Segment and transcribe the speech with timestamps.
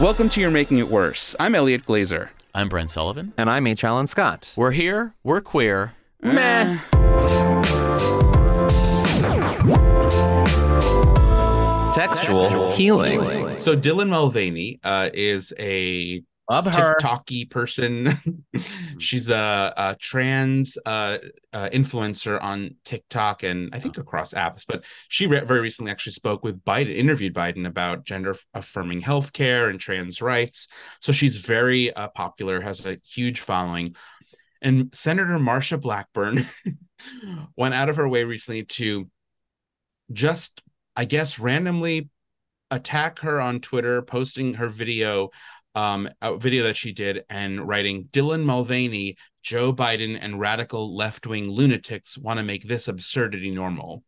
[0.00, 1.34] Welcome to You're Making It Worse.
[1.40, 2.28] I'm Elliot Glazer.
[2.54, 3.32] I'm Brent Sullivan.
[3.36, 3.82] And I'm H.
[3.82, 4.52] Alan Scott.
[4.54, 5.16] We're here.
[5.24, 5.94] We're queer.
[6.22, 6.78] Meh.
[11.92, 13.56] Textual healing.
[13.56, 16.96] So Dylan Mulvaney uh, is a Love her.
[16.98, 18.44] TikToky person.
[18.98, 21.18] She's a, a trans uh,
[21.52, 24.64] uh, influencer on TikTok and I think across apps.
[24.66, 29.68] But she re- very recently actually spoke with Biden, interviewed Biden about gender affirming healthcare
[29.68, 30.68] and trans rights.
[31.00, 33.94] So she's very uh, popular, has a huge following.
[34.62, 36.42] And Senator Marsha Blackburn
[37.56, 39.10] went out of her way recently to
[40.12, 40.62] just,
[40.96, 42.08] I guess, randomly
[42.70, 45.30] attack her on Twitter, posting her video
[45.78, 51.26] um, a video that she did and writing Dylan Mulvaney, Joe Biden, and radical left
[51.26, 54.02] wing lunatics want to make this absurdity normal.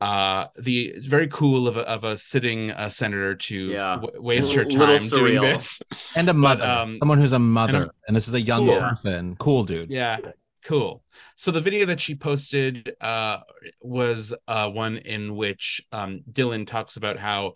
[0.00, 3.96] Uh, the very cool of a, of a sitting uh, senator to Yeah.
[3.96, 5.80] w- waste A her little time doing this.
[6.16, 6.64] And a mother.
[6.64, 7.82] um, Someone who's a mother.
[7.82, 8.78] and And, this is a young Cool.
[8.78, 9.36] person.
[9.36, 9.90] Cool dude.
[9.90, 10.18] Yeah,
[10.64, 11.02] cool.
[11.34, 13.38] So the video that she posted uh,
[13.82, 17.54] was uh, one in which um, Dylan talks about how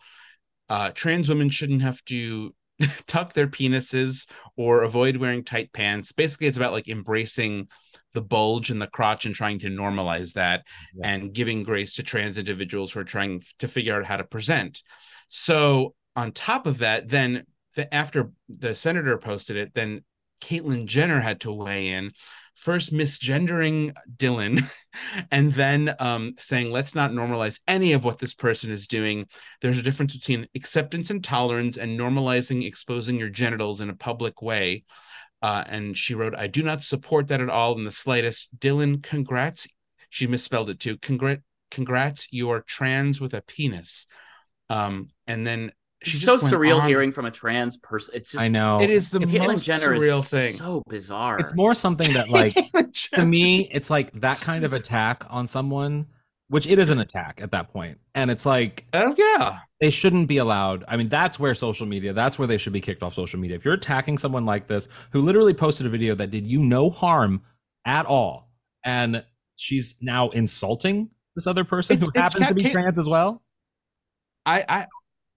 [0.69, 2.53] uh, trans women shouldn't have to
[3.06, 4.26] tuck their penises
[4.56, 6.12] or avoid wearing tight pants.
[6.12, 7.69] Basically, it's about like embracing
[8.15, 11.10] the bulge and the crotch and trying to normalize that Yeah.
[11.10, 14.82] and giving grace to trans individuals who are trying to figure out how to present.
[15.28, 17.44] So on top of that, then
[17.75, 20.04] the, after the senator posted it, then
[20.43, 22.12] Caitlyn Jenner had to weigh in,
[22.55, 24.63] first misgendering Dylan,
[25.31, 29.27] and then um, saying, let's not normalize any of what this person is doing.
[29.61, 34.43] There's a difference between acceptance and tolerance and normalizing exposing your genitals in a public
[34.43, 34.85] way.
[35.41, 38.49] Uh, and she wrote, I do not support that at all in the slightest.
[38.59, 39.67] Dylan, congrats.
[40.09, 40.99] She misspelled it too.
[40.99, 44.07] Congrats, congrats, you are trans with a penis.
[44.71, 45.73] Um, and then
[46.05, 48.15] she It's so surreal on- hearing from a trans person.
[48.17, 48.81] It's just I know.
[48.81, 50.55] It is the Caitlyn most Jenner surreal is thing.
[50.55, 51.39] so bizarre.
[51.41, 52.55] It's more something that, like,
[53.15, 56.07] to me, it's like that kind of attack on someone,
[56.49, 57.99] which it is an attack at that point.
[58.15, 59.59] And it's like, Oh yeah.
[59.81, 60.85] they shouldn't be allowed.
[60.89, 63.57] I mean, that's where social media, that's where they should be kicked off social media.
[63.57, 66.91] If you're attacking someone like this, who literally posted a video that did you no
[66.91, 67.43] harm
[67.87, 68.51] at all,
[68.85, 69.25] and
[69.55, 73.43] she's now insulting this other person It's- who happens to be can't- trans as well.
[74.45, 74.87] I I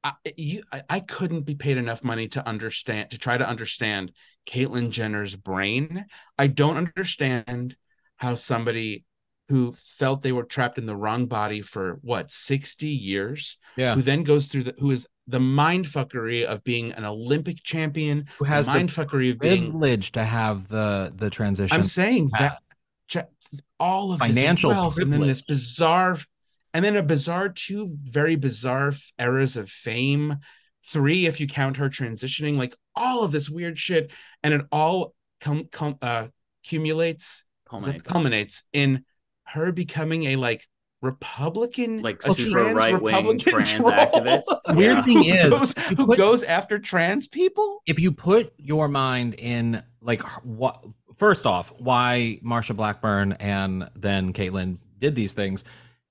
[0.06, 4.12] I, you, I I couldn't be paid enough money to understand to try to understand
[4.48, 6.06] Caitlyn Jenner's brain.
[6.38, 7.76] I don't understand
[8.18, 9.04] how somebody
[9.50, 13.94] who felt they were trapped in the wrong body for what 60 years Yeah.
[13.96, 18.28] who then goes through the who is the mind fuckery of being an Olympic champion,
[18.38, 21.76] Who has the mind fuckery of being privilege to have the the transition.
[21.76, 22.60] I'm saying that
[23.80, 26.18] all of Financial this wealth and then this bizarre,
[26.76, 30.36] and then a bizarre two very bizarre f- eras of fame,
[30.86, 34.12] three if you count her transitioning, like all of this weird shit,
[34.44, 36.28] and it all com- com- uh,
[36.64, 38.02] accumulates, Culminates.
[38.04, 39.06] culminates in
[39.46, 40.68] her becoming a like
[41.02, 44.44] Republican, Like a super trans right-wing Republican trans troll activist.
[44.68, 45.02] The weird Yeah.
[45.04, 47.82] thing who is, goes, who put- goes after trans people.
[47.86, 50.84] if you put your mind in like what
[51.16, 55.64] first off why marsha blackburn and then caitlyn did these things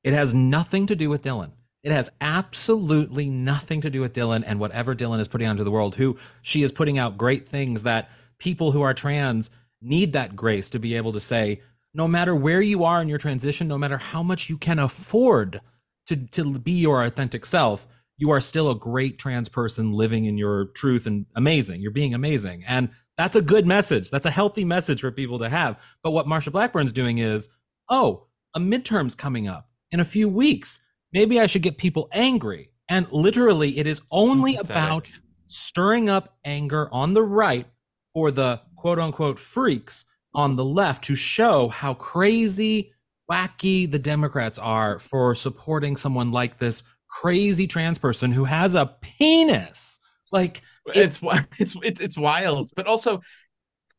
[0.04, 1.50] it has nothing to do with dylan
[1.82, 5.64] it has absolutely nothing to do with dylan and whatever dylan is putting out into
[5.64, 8.08] the world who she is putting out great things that
[8.38, 9.50] people who are trans
[9.84, 11.60] need that grace to be able to say,
[11.92, 15.60] no matter where you are in your transition, no matter how much you can afford
[16.06, 17.86] to, to be your authentic self,
[18.16, 21.80] you are still a great trans person living in your truth and amazing.
[21.80, 22.64] You're being amazing.
[22.66, 24.10] And that's a good message.
[24.10, 25.78] That's a healthy message for people to have.
[26.02, 27.48] But what Marsha Blackburn's doing is,
[27.88, 30.80] oh, a midterm's coming up in a few weeks.
[31.12, 32.70] Maybe I should get people angry.
[32.88, 35.08] And literally, it is only about
[35.46, 37.66] stirring up anger on the right
[38.12, 40.04] for the quote unquote freaks
[40.34, 42.92] on the left to show how crazy,
[43.30, 48.96] wacky the Democrats are for supporting someone like this crazy trans person who has a
[49.00, 50.00] penis.
[50.32, 51.20] Like, it's
[51.60, 53.22] it's it's it's wild, but also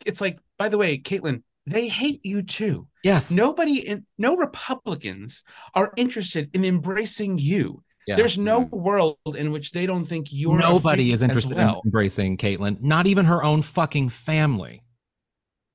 [0.06, 0.39] it's like.
[0.57, 2.88] By the way, Caitlyn, they hate you too.
[3.03, 7.83] yes, Nobody in no Republicans are interested in embracing you.
[8.07, 8.17] Yeah.
[8.17, 11.81] There's no world in which they don't think you're nobody is interested well.
[11.83, 14.83] in embracing Caitlyn, not even her own fucking family.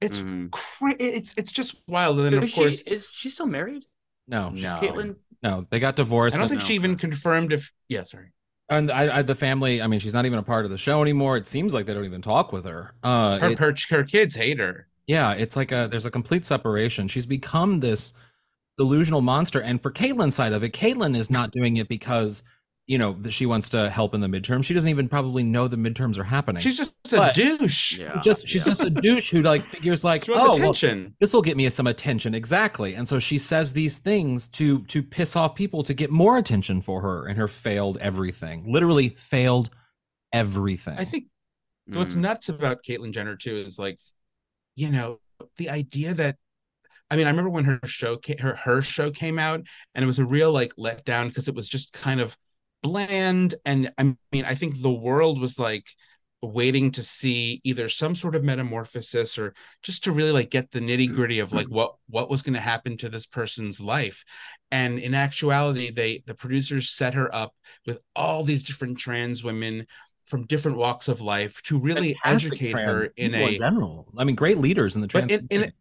[0.00, 0.50] It's Mhm.
[0.52, 2.16] cra- it's it's just wild.
[2.18, 3.84] And then of is course, she is she still married?
[4.28, 5.16] No, She's no, Caitlyn.
[5.42, 6.36] no, they got divorced.
[6.36, 7.72] I don't and- think she even confirmed if.
[7.88, 8.32] Yeah, sorry.
[8.68, 11.02] And I, I, the family, I mean, she's not even a part of the show
[11.02, 11.36] anymore.
[11.36, 12.94] It seems like they don't even talk with her.
[13.02, 14.86] Uh, Her, it- her her kids hate her.
[15.14, 17.08] Yeah, it's like a there's a complete separation.
[17.08, 18.12] She's become this
[18.76, 19.60] delusional monster.
[19.60, 22.42] And for Caitlyn's side of it, Caitlyn is not doing it because
[22.86, 24.64] you know that she wants to help in the midterm.
[24.64, 26.60] She doesn't even probably know the midterms are happening.
[26.62, 27.98] She's just a But- douche.
[27.98, 28.14] Yeah.
[28.14, 28.70] She's just she's yeah.
[28.72, 31.68] just a douche who like figures like She wants oh well, this will get me
[31.70, 35.94] some attention exactly and so she says these things to to piss off people to
[35.94, 39.70] get more attention for her and her failed everything literally failed
[40.32, 41.24] everything I think
[41.86, 42.20] what's Mm.
[42.20, 43.98] nuts about Caitlyn Jenner too is like,
[44.80, 45.20] you know,
[45.58, 46.36] the idea that
[47.10, 49.62] I mean, I remember when her show ca- her her show came out,
[49.94, 52.36] and it was a real like letdown because it was just kind of
[52.82, 53.56] bland.
[53.64, 55.84] And I mean, I think the world was like
[56.42, 60.80] waiting to see either some sort of metamorphosis or just to really like get the
[60.80, 64.24] nitty gritty of like what what was going to happen to this person's life.
[64.70, 67.54] And in actuality, they the producers set her up
[67.86, 69.86] with all these different trans women
[70.30, 74.12] from different walks of life to really Fantastic educate trans her in people a general.
[74.16, 75.72] I mean great leaders in the trans in, in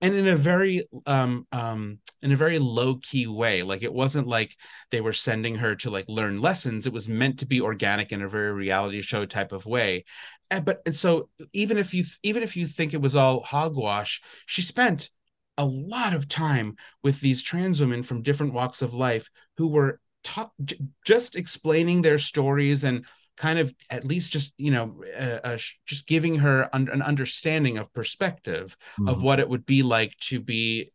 [0.00, 3.62] and in a very um um in a very low key way.
[3.62, 4.56] Like it wasn't like
[4.90, 6.86] they were sending her to like learn lessons.
[6.86, 10.04] It was meant to be organic in a very reality show type of way.
[10.50, 14.20] And but and so even if you even if you think it was all hogwash
[14.46, 15.10] she spent
[15.58, 19.28] a lot of time with these trans women from different walks of life
[19.58, 23.04] who were ta- j- just explaining their stories and
[23.36, 27.78] kind of at least just you know uh, uh, just giving her un- an understanding
[27.78, 28.76] of perspective
[29.06, 29.22] of Mhm.
[29.22, 30.90] what it would be like to be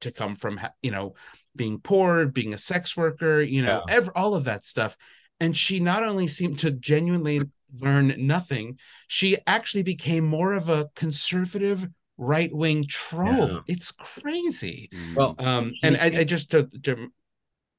[0.00, 1.14] to come from you know
[1.56, 4.96] being poor being a sex worker you know ev- all of that stuff.
[5.40, 7.40] And she not only seemed to genuinely
[7.78, 11.86] learn nothing she actually became more of a conservative
[12.16, 13.48] right-wing troll.
[13.48, 13.60] Yeah.
[13.66, 14.90] it's crazy.
[15.14, 17.08] Well um and I, I just to, to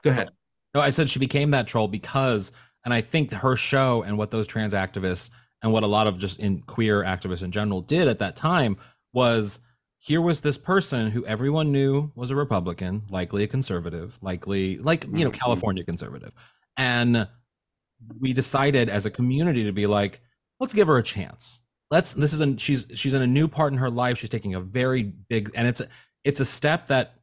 [0.03, 0.29] go ahead.
[0.73, 2.51] No, I said she became that troll because,
[2.85, 5.29] and I think her show and what those trans activists
[5.61, 8.77] and what a lot of just in queer activists in general did at that time
[9.13, 9.59] was
[9.97, 15.03] here was this person who everyone knew was a Republican, likely a conservative, likely like
[15.05, 15.39] you know Mhm.
[15.39, 16.33] California conservative,
[16.77, 17.27] and
[18.19, 20.21] we decided as a community to be like,
[20.59, 21.61] let's give her a chance.
[21.91, 22.13] Let's.
[22.13, 24.17] This is a she's she's in a new part in her life.
[24.17, 25.87] She's taking a very big, and it's a,
[26.23, 27.15] it's a step that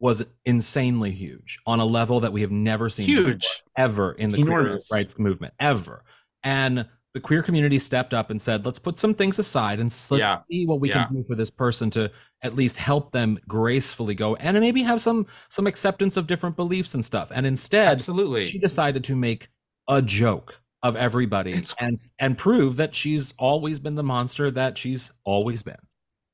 [0.00, 3.62] was insanely huge on a level that we have never seen before, huge.
[3.78, 6.04] ever in the queer rights movement ever.
[6.44, 10.10] And the queer community stepped up and said let's put some things aside and let's
[10.10, 10.40] Yeah.
[10.42, 11.06] see what we Yeah.
[11.06, 12.10] can do for this person to
[12.42, 16.92] at least help them gracefully go and maybe have some some acceptance of different beliefs
[16.94, 17.32] and stuff.
[17.34, 18.46] And instead absolutely.
[18.50, 19.48] she decided to make
[19.88, 24.76] a joke of everybody It's- and and prove that she's always been the monster that
[24.76, 25.78] she's always been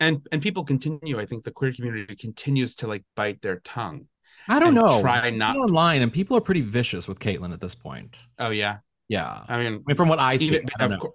[0.02, 4.06] and and people continue i think the queer community continues to like bite their tongue
[4.48, 5.00] i don't know.
[5.00, 8.16] try not- online and people are pretty vicious with caitlyn at this point.
[8.38, 8.78] Oh yeah.
[9.08, 9.44] Yeah.
[9.48, 11.14] I mean I mean, from what I see, even, I of, cour-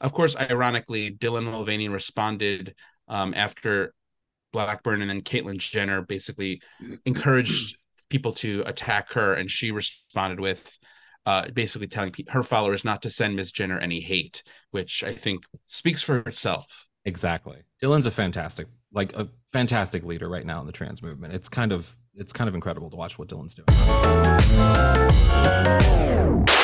[0.00, 2.74] of course ironically dylan mulvaney responded
[3.08, 3.94] um, after
[4.52, 6.60] blackburn and then caitlyn jenner basically
[7.04, 7.76] encouraged
[8.10, 10.78] people to attack her and she responded with
[11.26, 13.50] uh, basically telling her followers not to send Ms.
[13.50, 16.86] Jenner any hate, which I think speaks for itself.
[17.04, 17.58] Exactly.
[17.82, 21.34] Dylan's a fantastic, like a fantastic leader right now in the trans movement.
[21.34, 23.66] It's kind of it's kind of incredible to watch what Dylan's doing.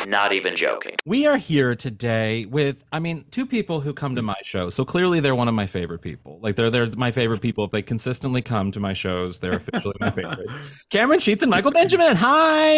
[0.09, 0.97] Not even joking.
[1.07, 4.69] We are here today with, I mean, two people who come to my show.
[4.69, 6.41] So clearly they're one of my favorite people.
[6.43, 7.65] Like they're they're my favorite people.
[7.65, 10.49] If they consistently come to my shows, they're officially my favorite.
[10.91, 12.17] Cameron Sheets and Michael Benjamin.
[12.17, 12.71] Hi.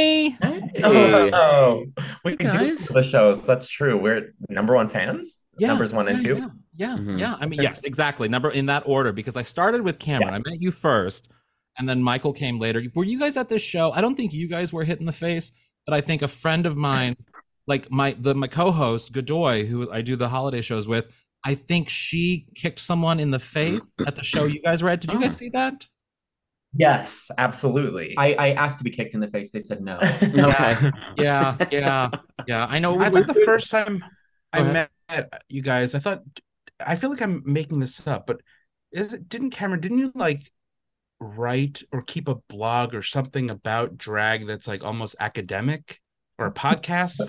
[0.42, 0.70] Hey.
[0.84, 1.84] Oh,
[2.24, 2.86] we Hey, do guys.
[2.88, 3.46] the shows.
[3.46, 3.96] That's true.
[3.98, 5.38] We're number one fans.
[5.58, 6.40] Yeah, Numbers one and yeah, two.
[6.40, 6.48] yeah.
[6.74, 7.18] Yeah, Mhm.
[7.18, 7.36] yeah.
[7.40, 8.28] I mean, yes, exactly.
[8.28, 10.34] Number in that order because I started with Cameron.
[10.34, 10.42] Yes.
[10.46, 11.28] I met you first,
[11.78, 12.82] and then Michael came later.
[12.94, 13.92] Were you guys at this show?
[13.92, 15.52] I don't think you guys were hit in the face,
[15.86, 17.16] but I think a friend of mine,
[17.66, 21.08] like my the my co-host Godoy, who I do the holiday shows with,
[21.44, 25.00] I think she kicked someone in the face at the show you guys were at.
[25.00, 25.86] Did you guys see that?
[26.74, 28.14] Yes, absolutely.
[28.16, 29.50] I, I asked to be kicked in the face.
[29.50, 29.98] They said no.
[30.22, 30.90] Okay.
[31.18, 32.08] Yeah, yeah,
[32.46, 32.64] yeah.
[32.66, 32.98] I know.
[32.98, 34.02] I we- thought the first time
[34.54, 34.90] I met
[35.48, 36.22] you guys, I thought
[36.86, 38.40] I feel like I'm making this up, but
[38.92, 40.50] is it didn't Cameron, didn't you like
[41.20, 46.00] write or keep a blog or something about drag that's like almost academic
[46.38, 47.20] or a podcast?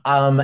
[0.04, 0.42] um,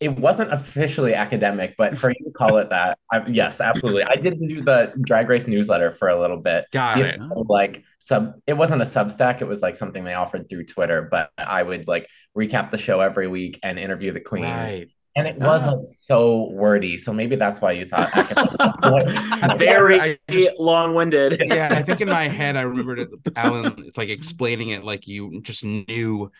[0.00, 4.04] it wasn't officially academic, but for you to call it that, I, yes, absolutely.
[4.04, 6.66] I did do the Drag Race newsletter for a little bit.
[6.72, 7.20] Got it.
[7.20, 9.40] Like sub, it wasn't a Substack.
[9.40, 11.08] It was like something they offered through Twitter.
[11.10, 14.44] But I would like recap the show every week and interview the queens.
[14.46, 14.88] Right.
[15.16, 15.84] And it wasn't ah.
[15.86, 19.58] so wordy, so maybe that's why you thought academic.
[19.58, 21.40] Very I just- long-winded.
[21.46, 23.74] yeah, I think in my head I remembered it, Alan.
[23.78, 26.32] It's like explaining it like you just knew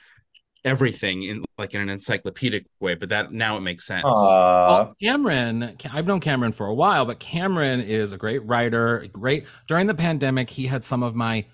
[0.65, 4.05] everything in like in an encyclopedic way, but that now it makes sense.
[4.05, 9.07] Well, Cameron, I've known Cameron for a while, but Cameron is a great writer.
[9.13, 11.45] Great during the pandemic, he had some of my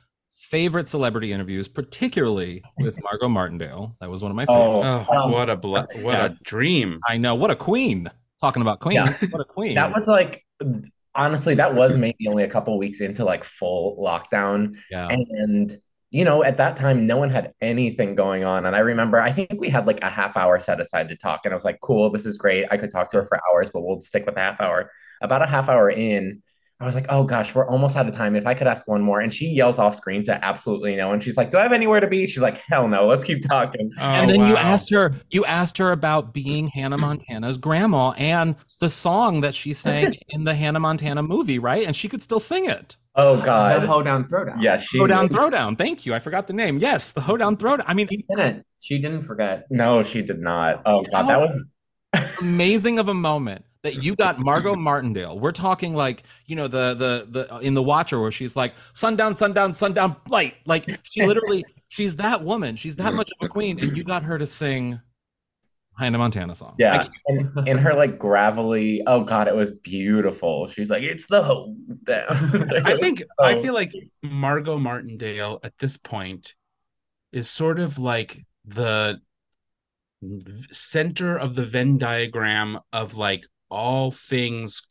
[0.50, 3.96] favorite celebrity interviews, particularly with Margo Martindale.
[4.00, 4.80] That was one of my favorites.
[4.84, 6.40] Oh, Oh, um, what a ble- what yes.
[6.40, 7.00] a dream!
[7.08, 8.10] I know what a queen.
[8.40, 9.14] Talking about queen, Yeah.
[9.30, 9.74] what a queen.
[9.74, 10.44] That was like
[11.14, 14.76] honestly, that was maybe only a couple weeks into like full lockdown.
[14.90, 15.08] yeah.
[15.10, 15.76] And
[16.12, 18.66] you know, at that time, no one had anything going on.
[18.66, 21.42] And I remember, I think we had like a half hour set aside to talk.
[21.44, 22.66] And I was like, cool, this is great.
[22.68, 24.90] I could talk to her for hours, but we'll stick with a half hour.
[25.22, 26.42] About a half hour in,
[26.80, 28.34] I was like, oh gosh, we're almost out of time.
[28.34, 29.20] If I could ask one more.
[29.20, 31.20] And she yells off screen to absolutely no one.
[31.20, 32.26] She's like, do I have anywhere to be?
[32.26, 33.90] She's like, hell no, let's keep talking.
[33.98, 38.12] Oh, and Oh, then you asked her, you asked her about being Hannah Montana's grandma
[38.12, 41.86] and the song that she sang in the Hannah Montana movie, right?
[41.86, 42.96] And she could still sing it.
[43.16, 43.74] Oh God!
[43.82, 43.88] the God.
[43.88, 44.62] hoedown throwdown.
[44.62, 45.76] Yeah, she Hoedown Throwdown.
[45.76, 46.14] Thank you.
[46.14, 46.78] I forgot the name.
[46.78, 47.82] Yes, the Hoedown Throwdown.
[47.88, 48.64] I mean, She didn't.
[48.80, 49.66] She didn't forget.
[49.68, 50.82] No, she did not.
[50.86, 51.62] Oh God, that was
[52.40, 55.38] amazing of a moment that you got Margo Martindale.
[55.38, 58.74] We're talking like, you know, the the the uh, in the Watcher where she's like
[58.92, 60.54] sundown, sundown, sundown, light.
[60.66, 62.76] Like she literally, she's that woman.
[62.76, 65.00] She's that much of a queen, and you got her to sing
[65.98, 66.74] Hannah Montana song.
[66.78, 70.66] Yeah, can't- and in her like gravelly, oh god, it was beautiful.
[70.66, 71.76] She's like, it's the whole.
[72.08, 76.54] I think I feel like Margo Martindale at this point
[77.32, 79.20] is sort of like the
[80.72, 84.82] center of the Venn diagram of like all things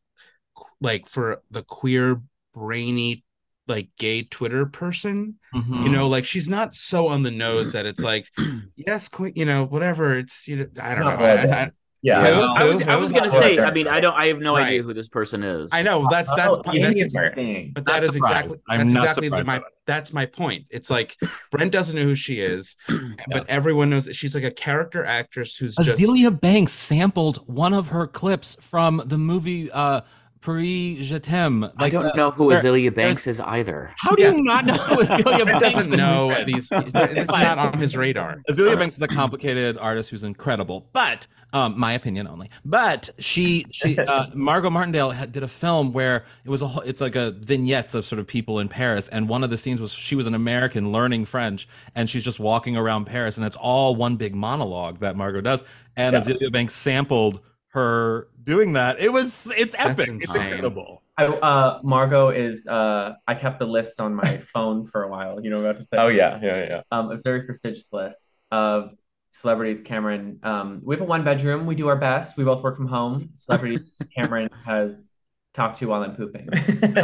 [0.82, 2.22] like for the queer
[2.54, 3.24] brainy
[3.68, 5.36] like gay Twitter person.
[5.54, 5.84] Mhm.
[5.84, 8.28] You know, like she's not so on the nose that it's like,
[8.76, 10.18] yes, queen, you know, whatever.
[10.18, 11.26] It's you know, I don't know.
[11.26, 12.34] I, I, yeah.
[12.34, 12.42] Who?
[12.42, 13.60] I was I was gonna say.
[13.60, 14.14] I mean, I don't.
[14.14, 14.68] I have no Right.
[14.68, 15.70] idea who this person is.
[15.74, 17.06] I know that's that's Oh, that's, yeah.
[17.06, 17.72] Interesting.
[17.74, 18.34] But that Not is surprised.
[18.34, 20.68] exactly I'm that's not exactly my that's my point.
[20.70, 21.16] It's like
[21.52, 22.76] Brent doesn't know who she is,
[23.32, 27.88] but everyone knows that she's like a character actress who's just Banks sampled one of
[27.88, 30.02] her clips from the movie uh
[30.42, 31.70] Paris Je t'aime.
[31.78, 33.92] I don't uh, know who where- Azealia Banks is either.
[33.98, 34.32] How do Yeah.
[34.32, 36.70] you not know who Azealia Brent Banks doesn't know these.
[36.72, 38.42] It's not on his radar.
[38.50, 42.50] Azealia Banks is a complicated artist who's incredible, but um, my opinion only.
[42.64, 46.84] But she, she, uh, Margo Martindale had, did a film where it was a, whole-
[46.84, 49.82] it's like a vignettes of sort of people in Paris, and one of the scenes
[49.82, 53.58] was she was an American learning French, and she's just walking around Paris, and it's
[53.58, 55.64] all one big monologue that Margo does,
[55.98, 56.30] and Yes.
[56.30, 59.00] Azealia Banks sampled her doing that.
[59.00, 61.04] It was, it's epic, it's incredible.
[61.20, 62.66] I, uh, Margo is.
[62.66, 65.44] Uh, I kept the list on my phone for a while.
[65.44, 65.98] You know what I'm about to say?
[65.98, 66.82] Oh yeah, yeah, yeah.
[66.92, 68.92] Um, it's a very prestigious list of
[69.30, 69.82] celebrities.
[69.82, 70.40] Cameron.
[70.44, 71.66] Um, we have a one bedroom.
[71.66, 72.38] We do our best.
[72.38, 73.30] We both work from home.
[73.34, 73.92] Celebrities.
[74.16, 75.12] Cameron has
[75.60, 76.48] talked to while I'm pooping.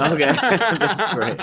[0.05, 1.39] Okay, that's great.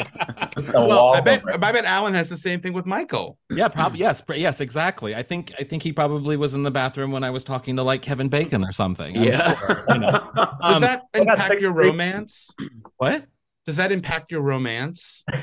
[0.74, 1.52] Well, I bet over.
[1.64, 3.38] I bet Alan has the same thing with Michael.
[3.50, 5.14] Yeah, probably yes, yes, exactly.
[5.14, 7.82] I think I think he probably was in the bathroom when I was talking to
[7.82, 9.16] like Kevin Bacon or something.
[9.16, 9.58] I'm Yeah.
[9.58, 10.30] sure, you know.
[10.36, 11.90] Does Um, that I got impact your degrees.
[11.92, 12.50] romance?
[12.96, 13.26] what?
[13.66, 15.24] Does that impact your romance?
[15.30, 15.36] I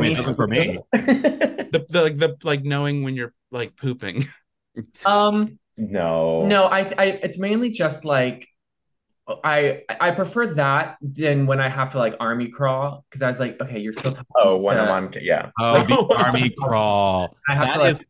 [0.00, 0.78] mean, it doesn't for me.
[0.92, 4.26] The, the like the like knowing when you're like pooping.
[5.04, 6.46] um, no.
[6.46, 8.48] no, I, I, it's mainly just like.
[9.42, 13.40] I I prefer that than when I have to like army crawl because I was
[13.40, 14.26] like, okay, you're still talking.
[14.36, 15.50] Oh, when I'm on, yeah.
[15.60, 17.34] Oh, the army crawl.
[17.48, 17.90] I have That to like.
[17.92, 18.06] is,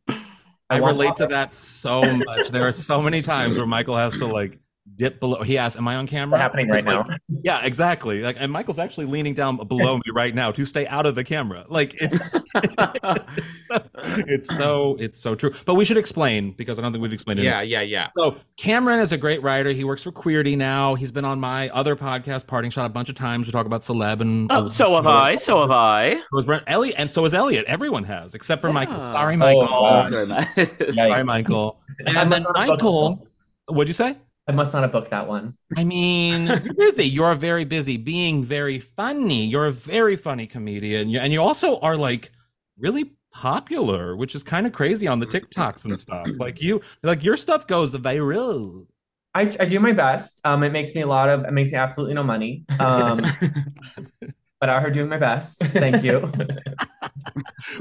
[0.71, 2.49] I want- relate to that so much.
[2.49, 4.59] There are so many times where Michael has to like
[4.96, 5.42] dip below.
[5.42, 7.16] He asked, "Am I on camera?" What's happening right like- now?
[7.44, 8.22] Yeah, exactly.
[8.22, 11.24] Like, and Michael's actually leaning down below me right now to stay out of the
[11.24, 11.66] camera.
[11.68, 13.82] Like, it's it's, so,
[14.26, 15.52] it's so it's so true.
[15.66, 17.44] But we should explain because I don't think we've explained it.
[17.44, 18.08] yeah, yeah, yeah.
[18.16, 19.70] So Cameron is a great writer.
[19.72, 20.94] He works for Queerty now.
[20.94, 23.46] He's been on my other podcast, Parting Shot, a bunch of times.
[23.46, 25.34] We talk about celeb and Oh, so have I.
[25.36, 26.14] So have I.
[26.32, 27.64] So is Brent Elliot, and so is Elliot.
[27.66, 29.00] Everyone has, except for Michael.
[29.00, 29.62] Sorry, oh, Michael.
[29.62, 30.08] wow.
[30.08, 30.94] So nice.
[30.94, 31.78] Sorry, Michael.
[32.06, 33.28] And then must not have booked Michael,
[33.68, 34.16] what'd you say?
[34.46, 35.56] I must not have booked that one.
[35.76, 37.04] I mean, you're busy.
[37.04, 39.46] You're very busy being very funny.
[39.46, 41.14] You're a very funny comedian.
[41.16, 42.30] And you also are like
[42.78, 46.26] really popular, which is kind of crazy on the TikToks and stuff.
[46.38, 48.86] Like you, like your stuff goes viral.
[49.34, 50.40] I, I do my best.
[50.46, 51.44] Um, it makes me a lot of.
[51.44, 52.64] It makes me absolutely no money.
[52.78, 53.20] Um,
[54.60, 55.64] but out here doing my best.
[55.66, 56.30] Thank you.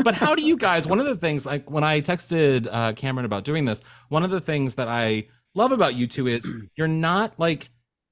[0.04, 0.88] But how do you guys?
[0.88, 4.32] One of the things, like when I texted uh, Cameron about doing this, one of
[4.32, 7.70] the things that I love about you two is you're not like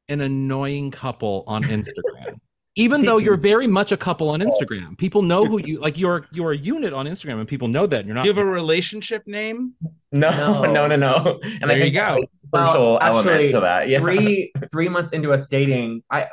[0.10, 2.40] an annoying couple on Instagram.
[2.78, 5.98] Even See- though you're very much a couple on Instagram, people know who you like.
[5.98, 8.24] You're you're a unit on Instagram, and people know that you're not.
[8.26, 9.74] you have a relationship name?
[10.14, 10.64] No, No.
[10.72, 11.40] no, no, no.
[11.62, 12.24] And There I you go.
[12.54, 13.90] that's Well, actually, to that.
[13.90, 14.00] Yeah.
[14.00, 16.28] three three months into us dating, I,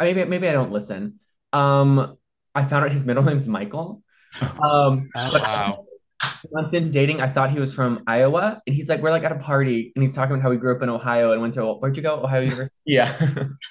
[0.00, 1.20] I maybe maybe I don't listen.
[1.52, 2.16] Um,
[2.56, 4.02] I found out his middle name's Michael.
[4.40, 5.83] Um, Oh, but wow.
[6.52, 9.32] Months into dating, I thought he was from Iowa, and he's like, we're like at
[9.32, 11.64] a party, and he's talking about how he grew up in Ohio and went to
[11.74, 12.22] where'd you go?
[12.22, 12.76] Ohio University.
[12.86, 13.16] Yeah.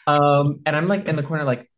[0.08, 1.70] Um, and I'm like in the corner, like,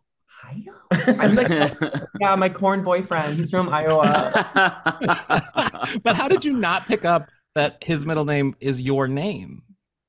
[0.43, 0.73] Ohio?
[0.91, 1.49] I'm like,
[2.21, 3.35] yeah, my corn boyfriend.
[3.35, 4.31] He's from Iowa.
[6.03, 9.63] but how did you not pick up that his middle name is your name?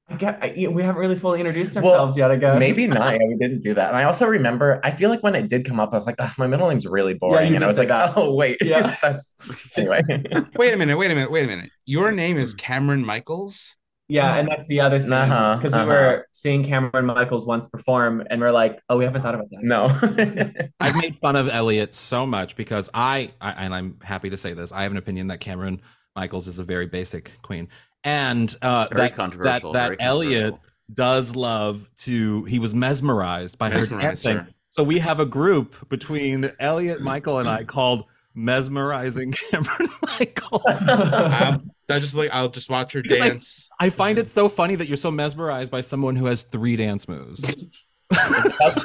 [0.08, 2.30] I get, I, we haven't really fully introduced Well, ourselves yet.
[2.30, 3.14] I guess Maybe not.
[3.14, 3.88] Yeah, we didn't do that.
[3.88, 6.14] And I also remember, I feel like when it did come up, I was like,
[6.20, 7.48] "Ugh, my middle name's really boring.
[7.48, 8.12] you and did I was like, that.
[8.16, 8.58] oh, wait.
[8.62, 8.94] Yeah.
[9.02, 9.34] That's
[9.76, 10.02] anyway.
[10.56, 11.70] Wait a minute, wait a minute, wait a minute.
[11.86, 13.76] Your name is Cameron Michaels?
[14.08, 15.84] Yeah, and that's the other thing Uh-huh, because uh-huh.
[15.84, 19.50] we were seeing Cameron Michaels once perform, and we're like, oh, we haven't thought about
[19.50, 19.64] that.
[19.64, 20.68] no.
[20.80, 24.54] I've made fun of Elliot so much because I, I and I'm happy to say
[24.54, 24.70] this.
[24.70, 25.82] I have an opinion that Cameron
[26.14, 27.68] Michaels is a very basic queen,
[28.06, 29.72] and uh, Very that, controversial.
[29.72, 30.60] That, very Elliot controversial.
[30.94, 32.44] does love to.
[32.44, 34.36] He was mesmerized by her Mesmerized dancing.
[34.38, 34.48] her.
[34.70, 39.88] So we have a group between Elliot, Michael, and I called "Mesmerizing Cameron
[40.19, 43.69] Michaels." Um, I just like I'll just watch her Because I- dance.
[43.80, 47.08] I find it so funny that you're so mesmerized by someone who has three dance
[47.08, 47.42] moves.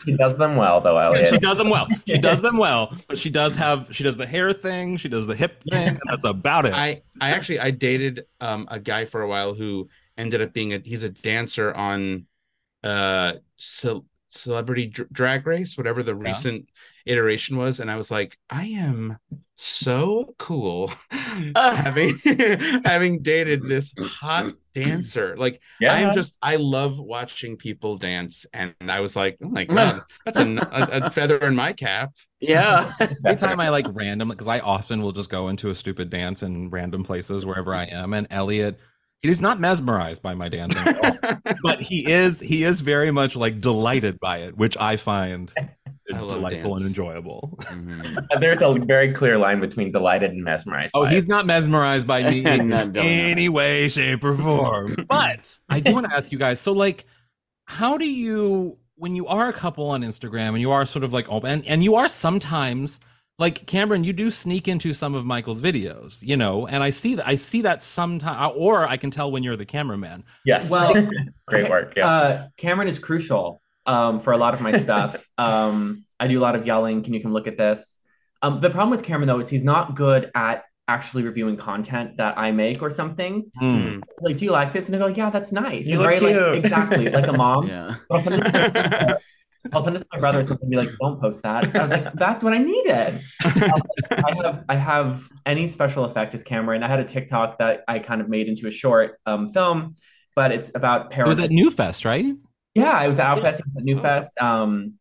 [0.04, 1.88] She does them well, though, elliot she does them well.
[2.08, 5.28] She does them well, but she does have she does the hair thing, she does
[5.28, 6.74] the hip thing, and that's about it.
[6.74, 10.74] I I actually I dated um a guy for a while who ended up being
[10.74, 12.26] a he's a dancer on
[12.84, 16.30] uh ce- celebrity Dr- drag race whatever the Yeah.
[16.30, 16.70] recent
[17.06, 19.18] iteration was and I was like I am
[19.58, 20.92] so cool
[21.56, 21.76] Uh.
[21.76, 22.16] having
[22.86, 25.94] having dated this hot dancer like Yeah.
[25.94, 30.02] I am just I love watching people dance and I was like oh my god
[30.26, 32.94] that's a, a, a feather in my cap Yeah.
[33.00, 36.42] Every time I like random, because I often will just go into a stupid dance
[36.42, 38.80] in random places wherever I am, and Elliot,
[39.24, 43.36] he's not mesmerized by my dancing, at all, but he is he is very much
[43.36, 45.52] like delighted by it, which I find
[46.14, 46.88] I love delightful and dance.
[46.98, 47.58] enjoyable.
[47.62, 48.28] Mhm.
[48.40, 50.92] There's a very clear line between delighted and mesmerized.
[50.94, 51.30] Oh, by he's it.
[51.30, 53.02] not mesmerized by me in No, don't know.
[53.04, 55.06] any way, shape, or form.
[55.08, 56.60] But I do want to ask you guys.
[56.60, 57.06] So, like,
[57.66, 61.14] how do you, when you are a couple on Instagram and you are sort of
[61.14, 63.00] like open, and, and you are sometimes
[63.42, 67.16] like Cameron, you do sneak into some of Michael's videos, you know, and I see
[67.16, 67.28] that.
[67.28, 70.24] I see that sometimes, or I can tell when you're the cameraman.
[70.46, 70.70] Yes.
[70.70, 70.94] Well,
[71.48, 71.96] great work.
[71.98, 72.08] Yeah.
[72.08, 75.28] Uh, Cameron is crucial um, for a lot of my stuff.
[75.40, 77.02] um, I do a lot of yelling.
[77.02, 78.00] Can you come look at this?
[78.44, 82.38] Um, the problem with Cameron though is he's not good at actually reviewing content that
[82.38, 83.50] I make or something.
[83.60, 84.02] Hmm.
[84.20, 84.88] Like, do you like this?
[84.88, 85.88] And I go, yeah, that's nice.
[85.88, 86.66] You And look very, like, cute.
[86.66, 87.68] exactly like a mom.
[87.68, 89.16] Yeah.
[89.74, 91.20] I'll send it to I'll send it to my brother something and be like, don't
[91.22, 91.76] post that.
[91.76, 93.22] I was like, that's what I needed.
[93.44, 96.84] I have I have any special effect as Cameron.
[96.84, 99.96] I had a TikTok that I kind of made into a short um, film,
[100.36, 101.44] but it's about It was paranormal.
[101.44, 102.26] at New Fest, right?
[102.76, 104.42] Yeah, it was at Outfest, it was at New Fest.
[104.42, 104.94] Um,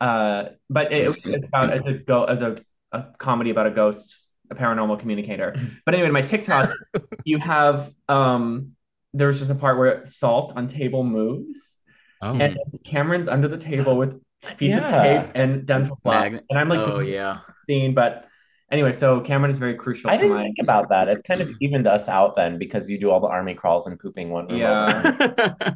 [0.00, 2.56] uh, but it, it's about as a go as a,
[2.92, 5.54] a comedy about a ghost, a paranormal communicator.
[5.86, 6.70] But anyway, my TikTok,
[7.24, 8.72] you have um,
[9.12, 11.78] there was just a part where salt on table moves,
[12.22, 16.44] Oh, and Cameron's under the table with a piece of tape and dental floss, Magnet.
[16.50, 17.38] and I'm like, Oh yeah.
[17.66, 18.26] scene, but
[18.70, 20.42] anyway, so Cameron is very crucial I to didn't my.
[20.44, 21.08] think about that.
[21.08, 23.98] It kind of evened us out then because you do all the army crawls and
[23.98, 24.58] pooping one room.
[24.58, 25.74] Yeah.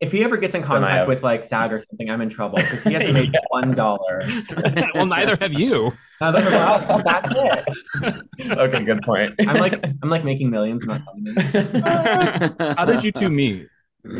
[0.00, 2.56] If he ever gets in contact have- with like SAG or something, I'm in trouble
[2.56, 4.24] because he hasn't made one dollar.
[4.94, 5.92] well, neither have you.
[6.20, 8.50] Now that- well, that's it.
[8.58, 9.34] okay, good point.
[9.46, 12.52] I'm like I'm like making millions, not telling.
[12.76, 13.68] How did you two meet?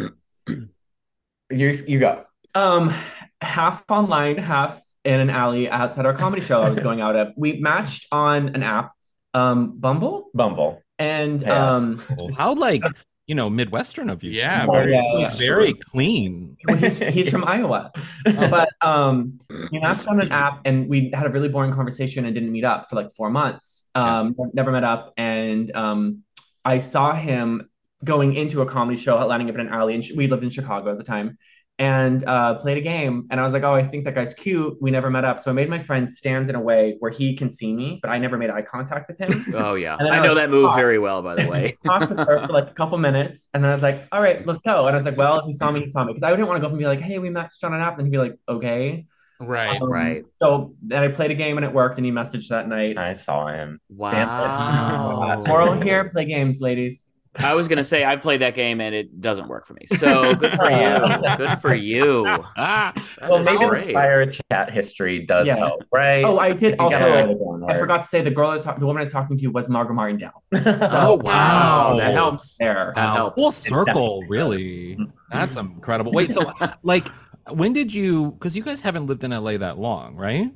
[1.52, 2.24] You you go.
[2.54, 2.92] Um,
[3.40, 7.32] half online, half in an alley outside our comedy show I was going out of.
[7.36, 8.92] We matched on an app,
[9.34, 10.80] um, Bumble, Bumble.
[10.98, 11.74] and Yes.
[11.74, 12.02] um,
[12.36, 12.82] How like
[13.26, 14.30] you know Midwestern of you?
[14.32, 15.30] Yeah, Oh, very, yeah.
[15.38, 16.56] very clean.
[16.68, 17.90] well, he's he's from Iowa,
[18.24, 19.38] but um,
[19.70, 22.64] we matched on an app and we had a really boring conversation and didn't meet
[22.64, 23.88] up for like four months.
[23.94, 26.18] Um, never met up, and um,
[26.64, 27.68] I saw him
[28.04, 30.90] going into a comedy show, landing up in an alley, and we lived in Chicago
[30.92, 31.38] at the time,
[31.78, 33.26] and uh, played a game.
[33.30, 34.76] And I was like, oh, I think that guy's cute.
[34.80, 37.34] We never met up, so I made my friend stand in a way where he
[37.36, 39.44] can see me, but I never made eye contact with him.
[39.54, 40.76] Oh yeah, And I I know was that move caught.
[40.76, 41.76] very well, by the way.
[41.86, 44.46] talked with her for like a couple minutes, and then I was like, "All right,
[44.46, 46.22] let's go." And I was like, "Well, if he saw me, he saw me," because
[46.22, 47.98] I didn't want to go up and be like, "Hey, we matched on an app,"
[47.98, 49.06] and he'd be like, "Okay."
[49.40, 49.80] right.
[49.80, 50.24] Um, Right.
[50.36, 52.98] So then I played a game and it worked, and he messaged that night.
[52.98, 53.80] I saw him.
[53.88, 55.42] Wow.
[55.46, 57.11] Moral here: play games, ladies.
[57.38, 59.86] I was gonna say I played that game and it doesn't work for me.
[59.86, 61.36] So good for you.
[61.36, 62.44] Good for you.
[62.56, 62.92] Ah,
[63.28, 63.86] well, maybe great.
[63.88, 65.58] the fire chat history does Yes.
[65.58, 66.24] help, right?
[66.24, 67.30] Oh, I did You gotta let also.
[67.30, 69.42] it go I forgot to say the girl is the woman I was talking to
[69.42, 70.42] you was Margaret Martindale.
[70.52, 72.14] Oh wow, that Wow.
[72.14, 72.56] helps.
[72.58, 72.92] There.
[72.94, 73.34] That wow, helps.
[73.40, 74.98] full circle, really.
[75.30, 76.12] That's incredible.
[76.12, 77.08] Wait, so like,
[77.50, 78.32] when did you?
[78.32, 80.52] Because you guys haven't lived in LA that long, right?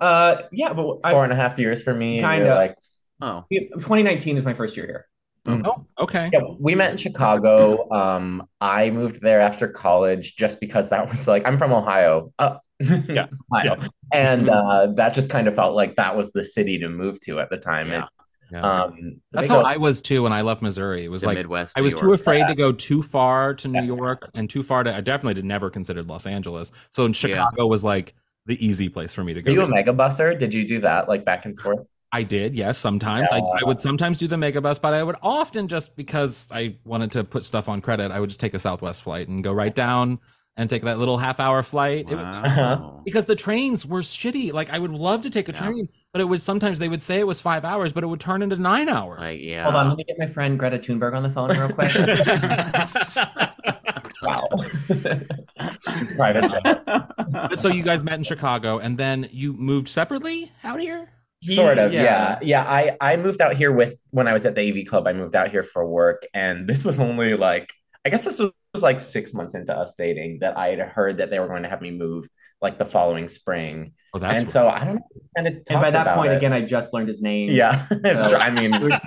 [0.00, 2.20] Uh, yeah, but I, Four and a half years for me.
[2.20, 2.54] Kinda.
[2.54, 2.76] Like,
[3.22, 5.06] Oh, 2019 is my first year here.
[5.46, 6.30] Oh, okay.
[6.32, 7.90] yeah, we met in Chicago.
[7.90, 12.32] Um, I moved there after college just because that was like I'm from Ohio.
[12.38, 13.26] Uh, Yeah.
[13.52, 13.76] Ohio.
[14.12, 17.40] And uh, that just kind of felt like that was the city to move to
[17.40, 17.88] at the time.
[17.90, 18.06] Yeah.
[18.52, 18.60] Yeah.
[18.84, 21.04] Um, That's so- how I was too when I left Missouri.
[21.04, 21.74] It was like Midwest.
[21.76, 22.20] I New was too York.
[22.20, 24.94] afraid to go too far to New York and too far to.
[24.94, 26.70] I definitely did never considered Los Angeles.
[26.90, 28.14] So in Chicago was like
[28.46, 29.52] the easy place for me to Are go.
[29.52, 29.70] you a to.
[29.70, 30.38] mega busser?
[30.38, 31.86] Did you do that like back and forth?
[32.14, 32.78] I did, yes.
[32.78, 36.46] Sometimes I, I would sometimes do the mega bus, but I would often just because
[36.52, 39.42] I wanted to put stuff on credit, I would just take a Southwest flight and
[39.42, 40.20] go right down
[40.56, 42.06] and take that little half hour flight.
[42.08, 43.02] It was Wow.
[43.04, 44.52] because the trains were shitty.
[44.52, 45.58] Like I would love to take a Yeah.
[45.66, 48.20] train, but it was sometimes they would say it was five hours, but it would
[48.20, 49.18] turn into nine hours.
[49.18, 49.64] Like yeah.
[49.64, 51.90] Hold on, let me get my friend Greta Thunberg on the phone real quick.
[54.22, 54.48] Wow.
[56.16, 57.58] Private jet.
[57.60, 61.10] So you guys met in Chicago and then you moved separately out here?
[61.44, 62.02] Sort of, Yeah.
[62.02, 62.38] yeah.
[62.42, 65.12] Yeah, I I moved out here with when I was at the AV club, I
[65.12, 67.70] moved out here for work and this was only like
[68.06, 71.18] I guess this was, was like 6 months into us dating that I had heard
[71.18, 72.26] that they were going to have me move
[72.60, 73.92] like the following spring.
[74.14, 76.60] Oh, that's and so I don't know, kind of and by that point, again, I
[76.62, 77.50] just learned his name.
[77.50, 77.86] yeah.
[78.28, 79.00] So- I mean, we were,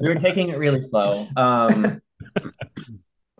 [0.00, 1.26] we were taking it really slow.
[1.36, 2.00] Um,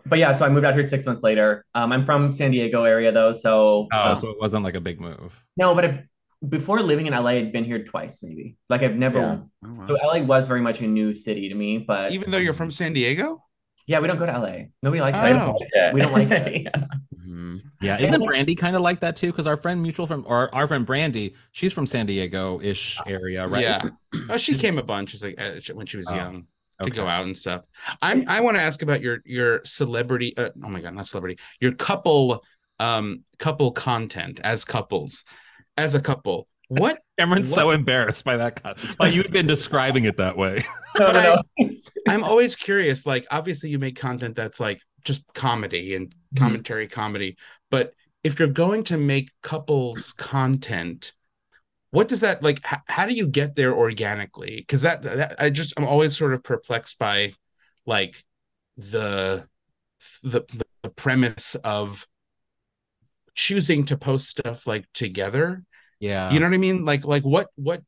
[0.05, 1.65] but yeah, so I moved out here six months later.
[1.75, 4.81] Um, I'm from San Diego area though, so oh, um, so it wasn't like a
[4.81, 5.43] big move.
[5.57, 5.99] no, but I've,
[6.47, 8.55] before living in LA, I'd been here twice maybe.
[8.69, 9.19] Like I've never.
[9.19, 9.37] Yeah.
[9.65, 9.87] Oh, wow.
[9.87, 12.71] So LA was very much a new city to me, but Even though you're from
[12.71, 13.43] San Diego?
[13.87, 14.65] yeah, we don't go to LA.
[14.81, 15.55] Nobody likes Oh.
[15.59, 15.93] it.
[15.93, 16.63] We don't like it.
[16.73, 16.85] Yeah.
[17.27, 17.61] Mhm.
[17.81, 19.27] Yeah, isn't Brandy kind of like that too?
[19.27, 23.47] Because our friend mutual from or our friend Brandy, she's from San Diego ish area,
[23.47, 23.61] right?
[23.61, 23.81] Yeah.
[24.29, 25.11] Oh, she came a bunch.
[25.11, 26.47] She's like uh, when she was Oh, young
[26.79, 26.95] to Okay.
[26.95, 27.63] go out and stuff.
[28.01, 28.25] I'm.
[28.27, 30.35] I want to ask about your your celebrity.
[30.37, 31.39] Uh, oh my god, not celebrity.
[31.59, 32.43] Your couple,
[32.79, 35.23] um, couple content as couples,
[35.77, 36.47] as a couple.
[36.69, 38.61] What Cameron's so embarrassed by that.
[38.61, 40.61] co- By you've been describing it that way.
[40.99, 41.71] No, no, no.
[42.07, 43.03] I'm always curious.
[43.03, 46.37] Like, obviously, you make content that's like just comedy and mm-hmm.
[46.37, 47.35] commentary comedy.
[47.71, 51.13] But if you're going to make couples content,
[51.89, 52.59] what does that like?
[52.71, 54.57] H- how do you get there organically?
[54.57, 57.33] Because that, that I just I'm always sort of perplexed by
[57.87, 58.23] like
[58.77, 59.47] the
[60.21, 60.43] the
[60.83, 62.07] the premise of
[63.35, 65.63] choosing to post stuff like together
[65.99, 66.31] Yeah.
[66.31, 67.81] you know what i mean like like what what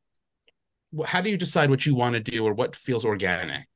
[1.05, 3.67] how do you decide what you want to do or what feels organic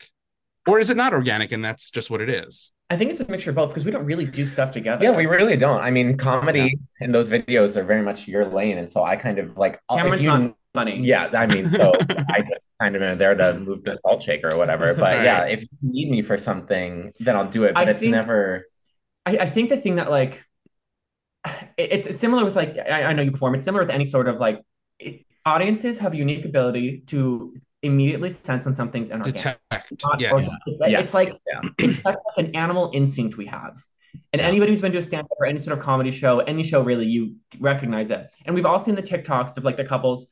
[0.67, 3.27] or is it not organic and that's just what it is I think it's a
[3.27, 5.03] mixture of both because we don't really do stuff together.
[5.03, 5.79] Yeah, we really don't.
[5.79, 9.37] I mean, comedy in those videos are very much your lane, and so I kind
[9.37, 10.99] of like if Cameron's you- not funny.
[10.99, 14.51] Yeah, I mean, so I just kind of am there to move the salt shaker
[14.51, 14.95] or whatever.
[14.95, 17.75] But yeah, if you need me for something, then I'll do it.
[17.75, 18.65] But I it's think- never.
[19.23, 20.41] I, I think the thing that like it-
[21.79, 23.55] it's it's similar with like I, I know you perform.
[23.55, 24.61] It's similar with any sort of like
[24.99, 29.35] it, audiences have a unique ability to immediately sense when something's inorganic.
[29.35, 30.91] detect Not yes organic.
[30.91, 31.03] Yes.
[31.03, 31.61] It's like Yeah.
[31.77, 33.77] it's like an animal instinct we have.
[34.33, 34.47] And Yeah.
[34.47, 37.05] anybody who's been to a stand-up or any sort of comedy show, any show really,
[37.05, 38.27] you recognize it.
[38.45, 40.27] And we've all seen the TikToks of like the couples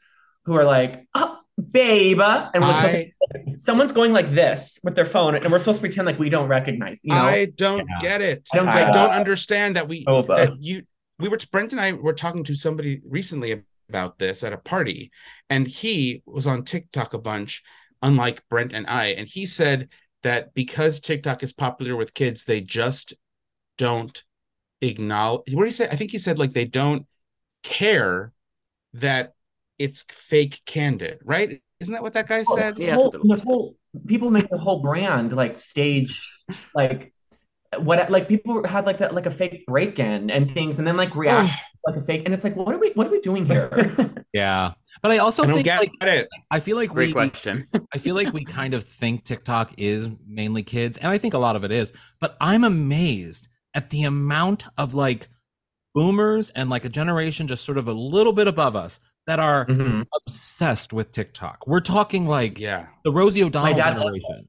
[0.46, 1.38] who are like, oh,
[1.72, 2.20] babe.
[2.22, 5.82] And we're I, to, someone's going like this with their phone, and we're supposed to
[5.82, 7.00] pretend like we don't recognize.
[7.04, 7.22] You know?
[7.22, 8.00] I don't Yeah.
[8.02, 9.16] get it I don't i get don't it.
[9.16, 10.58] understand that we that us.
[10.60, 10.84] you
[11.20, 15.12] we were brent and i were talking to somebody recently about this at a party
[15.50, 17.64] and he was on tiktok a bunch
[18.02, 19.90] unlike brent and i and he said
[20.24, 23.14] that because tiktok is popular with kids they just
[23.78, 24.24] don't
[24.82, 25.88] acknowledge what did he say?
[25.90, 27.06] I think he said like they don't
[27.64, 28.34] care
[28.94, 29.34] that
[29.78, 31.62] it's fake candid, right?
[31.80, 32.78] Isn't that what that guy said?
[32.78, 33.76] Yeah, whole, something whole
[34.06, 36.32] people make the whole brand like stage
[36.74, 37.14] like
[37.80, 41.14] what like people had like that like a fake break-in and things and then like
[41.16, 41.52] react
[41.86, 43.70] like a fake and it's like what are we what are we doing here
[44.34, 44.74] Yeah.
[45.02, 46.28] But I also I think get like it.
[46.52, 47.68] I feel like Great we question.
[47.94, 51.38] I feel like we kind of think TikTok is mainly kids, and I think a
[51.40, 51.94] lot of it is.
[52.20, 55.28] But I'm amazed at the amount of like
[55.96, 59.66] boomers and like a generation just sort of a little bit above us that are
[59.66, 60.06] Mhm.
[60.16, 61.66] obsessed with TikTok.
[61.68, 62.88] We're talking like Yeah.
[63.04, 64.48] the Rosie O'Donnell dad- generation.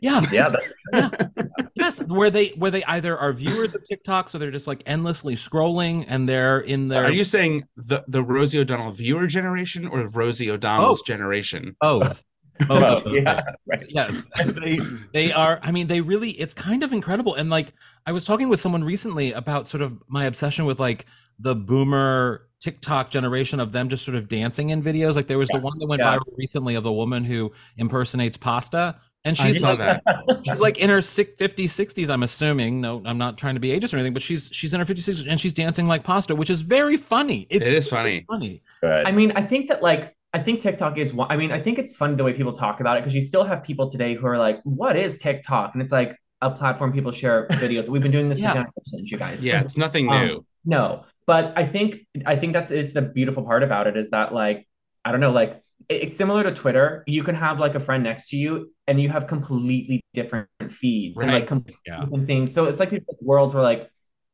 [0.00, 0.54] Yeah, Yeah,
[0.92, 1.24] that's
[1.74, 5.34] yes, where they where they either are viewers of TikTok, so they're just like endlessly
[5.34, 10.06] scrolling, and they're in their Are you saying the the Rosie O'Donnell viewer generation or
[10.08, 11.06] Rosie O'Donnell's Both.
[11.06, 11.76] generation?
[11.80, 12.24] both.
[12.66, 13.86] Both well, yeah, right.
[13.88, 14.80] yes they
[15.12, 17.72] they are i mean they really it's kind of incredible and like
[18.04, 21.06] i was talking with someone recently about sort of my obsession with like
[21.38, 25.48] the boomer tiktok generation of them just sort of dancing in videos like there was
[25.50, 26.16] the one that went yeah.
[26.16, 28.96] viral recently of the woman who impersonates pasta
[29.28, 30.02] and I she's saw like that.
[30.44, 33.68] she's like in her sick 50s 60s i'm assuming no i'm not trying to be
[33.68, 36.34] ageist or anything but she's she's in her 50s 60s and she's dancing like pasta
[36.34, 38.26] which is very funny it's It is really funny.
[38.28, 39.06] funny Good.
[39.06, 41.26] I mean, I think that like I think TikTok is one.
[41.30, 43.44] I mean, I think it's funny the way people talk about it because you still
[43.44, 47.10] have people today who are like, "What is TikTok?" And it's like a platform people
[47.12, 47.88] share videos.
[47.88, 48.52] We've been doing this Yeah.
[48.52, 49.42] for generations, you guys.
[49.44, 50.44] Yeah, it's nothing Um, new.
[50.66, 54.34] No, but I think I think that's is the beautiful part about it is that
[54.34, 54.68] like
[55.04, 57.02] I don't know, like it- it's similar to Twitter.
[57.06, 61.20] You can have like a friend next to you, and you have completely different feeds
[61.20, 61.48] and like Right.
[61.48, 62.00] completely Yeah.
[62.00, 62.52] different things.
[62.52, 63.90] So it's like these like, worlds where like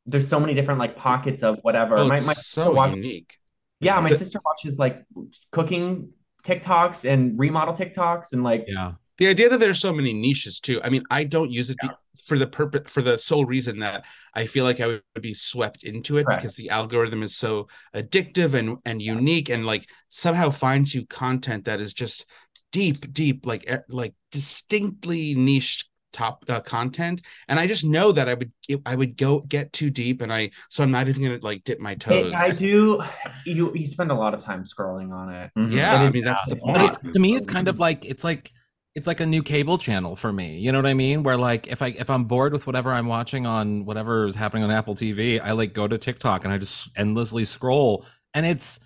[0.06, 1.96] there's so many different like pockets of whatever.
[1.96, 3.34] Oh, my my so watches- unique.
[3.80, 5.04] yeah, my sister watches like
[5.52, 6.10] cooking
[6.44, 10.78] TikToks and remodel TikToks and like yeah the idea that there's so many niches too
[10.82, 11.88] i mean i don't use it be-
[12.24, 15.84] for the purpose for the sole reason that i feel like i would be swept
[15.84, 16.42] into it Correct.
[16.42, 21.64] because the algorithm is so addictive and and unique and like somehow finds you content
[21.64, 22.26] that is just
[22.72, 28.28] deep deep like eh, like distinctly niche top uh, content and i just know that
[28.28, 28.52] i would
[28.86, 31.80] i would go get too deep and i so i'm not even gonna like dip
[31.80, 33.02] my toes I, I do
[33.44, 35.50] you you spend a lot of time scrolling on it.
[35.58, 35.72] Mhm.
[35.72, 36.72] yeah It i mean that's the bad.
[36.72, 38.52] But point it's to me, it's kind of like it's like
[38.94, 40.58] it's like a new cable channel for me.
[40.58, 41.22] You know what I mean?
[41.22, 44.62] Where like if I if I'm bored with whatever I'm watching on whatever is happening
[44.62, 48.80] on Apple TV, I like go to TikTok and I just endlessly scroll, and it's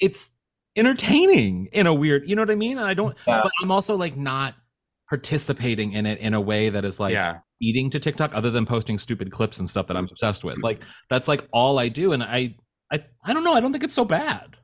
[0.00, 0.30] it's
[0.76, 2.28] entertaining in a weird.
[2.28, 2.78] You know what I mean?
[2.78, 3.16] And I don't.
[3.26, 3.40] Yeah.
[3.42, 4.54] But I'm also like not
[5.08, 8.66] participating in it in a way that is like yeah eating to TikTok, other than
[8.66, 10.56] posting stupid clips and stuff that I'm obsessed with.
[10.56, 10.64] Mm-hmm.
[10.64, 12.56] Like that's like all I do, and I
[12.92, 13.54] I I don't know.
[13.54, 14.56] I don't think it's so bad.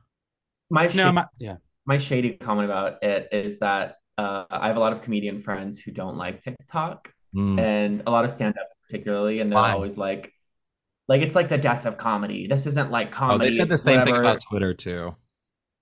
[0.69, 1.55] My no shady, my, yeah
[1.89, 5.79] my shady comment about it is that uh, I have a lot of comedian friends
[5.79, 7.59] who don't like TikTok Mm.
[7.59, 9.73] and a lot of stand-ups particularly, and they're Why?
[9.73, 10.33] always like,
[11.07, 12.47] like it's like the death of comedy.
[12.47, 13.45] This isn't like Oh, comedy.
[13.51, 14.21] they said the it's same thing whatever.
[14.21, 15.15] about Twitter too.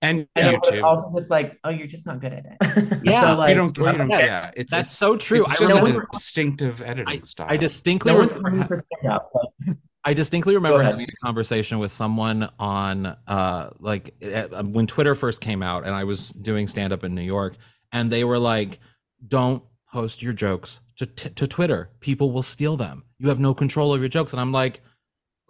[0.02, 2.44] and I know, but it's youtube also just like, oh, you're just not good at
[2.44, 3.00] it.
[3.02, 3.22] Yeah.
[3.22, 5.44] so, you like, don't, you don't Yes, yeah it's That's it's, so true.
[5.46, 8.76] it's I just remember, a distinctive editing style I distinctly no one's remember coming for
[8.76, 9.30] stand-up.
[9.32, 15.14] But I distinctly remember having a conversation with someone on uh like uh, when Twitter
[15.14, 17.56] first came out and I was doing stand up in New York
[17.92, 18.78] and they were like
[19.26, 21.90] don't post your jokes to t- to Twitter.
[22.00, 23.04] People will steal them.
[23.18, 24.80] You have no control over your jokes and I'm like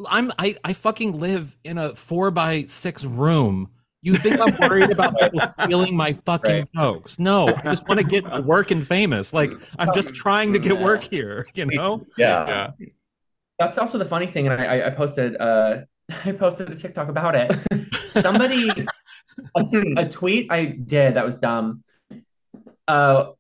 [0.08, 3.70] I'm I I fucking live in a 4 by 6 room.
[4.00, 6.68] You think I'm worried about people stealing my fucking Right.
[6.74, 7.18] jokes?
[7.18, 9.32] No, I just want to get work and famous.
[9.34, 12.00] Like I'm just trying to get work here, you know?
[12.16, 12.70] yeah.
[12.78, 12.86] yeah
[13.58, 15.78] That's also the funny thing, and I, I- I posted uh,
[16.24, 17.50] I posted a TikTok about it.
[17.98, 18.70] Somebody,
[19.56, 19.64] a,
[19.96, 21.82] a tweet I did that was dumb.
[22.88, 23.32] Uh,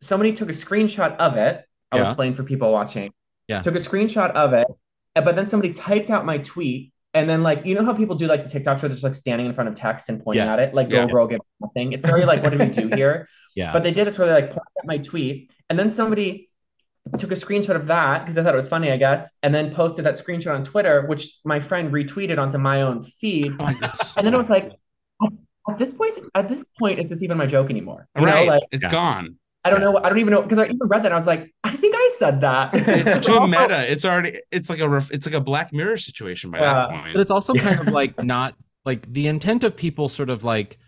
[0.00, 1.64] somebody took a screenshot of it.
[1.90, 2.04] I'll Yeah.
[2.04, 3.12] explain for people watching.
[3.48, 3.62] Yeah.
[3.62, 4.66] Took a screenshot of it,
[5.14, 8.28] but then somebody typed out my tweet, and then like you know how people do
[8.28, 10.54] like the TikToks where they're just like standing in front of text and pointing Yes.
[10.58, 11.06] at it, like Yeah.
[11.06, 11.92] go girl, give nothing.
[11.92, 13.26] It's very like what did we do here?
[13.56, 13.72] Yeah.
[13.72, 16.48] But they did this where they like pointed at my tweet, and then somebody
[17.18, 19.74] took a screenshot of that because I thought it was funny, I guess, and then
[19.74, 23.52] posted that screenshot on Twitter, which my friend retweeted onto my own feed.
[23.58, 23.66] Oh,
[24.16, 24.70] And then it was like,
[25.68, 28.08] at, at this point, at this point, is this even my joke anymore?
[28.18, 28.90] You right know, like it's Yeah.
[28.90, 31.18] gone I don't know, I don't even know because I even read that and I
[31.18, 32.70] was like, I think I said that.
[32.74, 35.96] it's too also- meta it's already it's like a ref, it's like a black mirror
[35.98, 38.54] situation by that point but it's also kind of like not
[38.86, 40.78] like the intent of people sort of like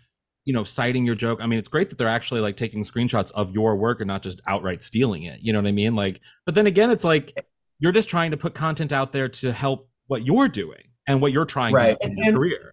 [0.45, 3.31] you know citing your joke i mean it's great that they're actually like taking screenshots
[3.33, 6.19] of your work and not just outright stealing it you know what i mean like
[6.45, 7.45] but then again it's like
[7.79, 11.31] you're just trying to put content out there to help what you're doing and what
[11.31, 11.95] you're trying Right.
[12.01, 12.72] to do in And- your career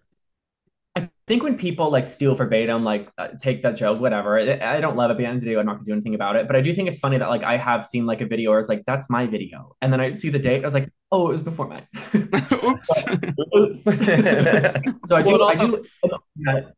[1.31, 4.97] think when people like steal verbatim, like uh, take that joke, whatever, I I don't
[4.97, 5.13] love it.
[5.13, 6.45] At the end of the day, I'm not gonna do anything about it.
[6.45, 8.59] But I do think it's funny that like I have seen like a video where
[8.59, 9.73] it's like, that's my video.
[9.81, 11.87] And then I see the date, I was like, oh, it was before mine.
[12.15, 13.05] Oops.
[13.55, 13.83] Oops.
[15.05, 15.85] so I do, Well, I also- do
[16.47, 16.73] that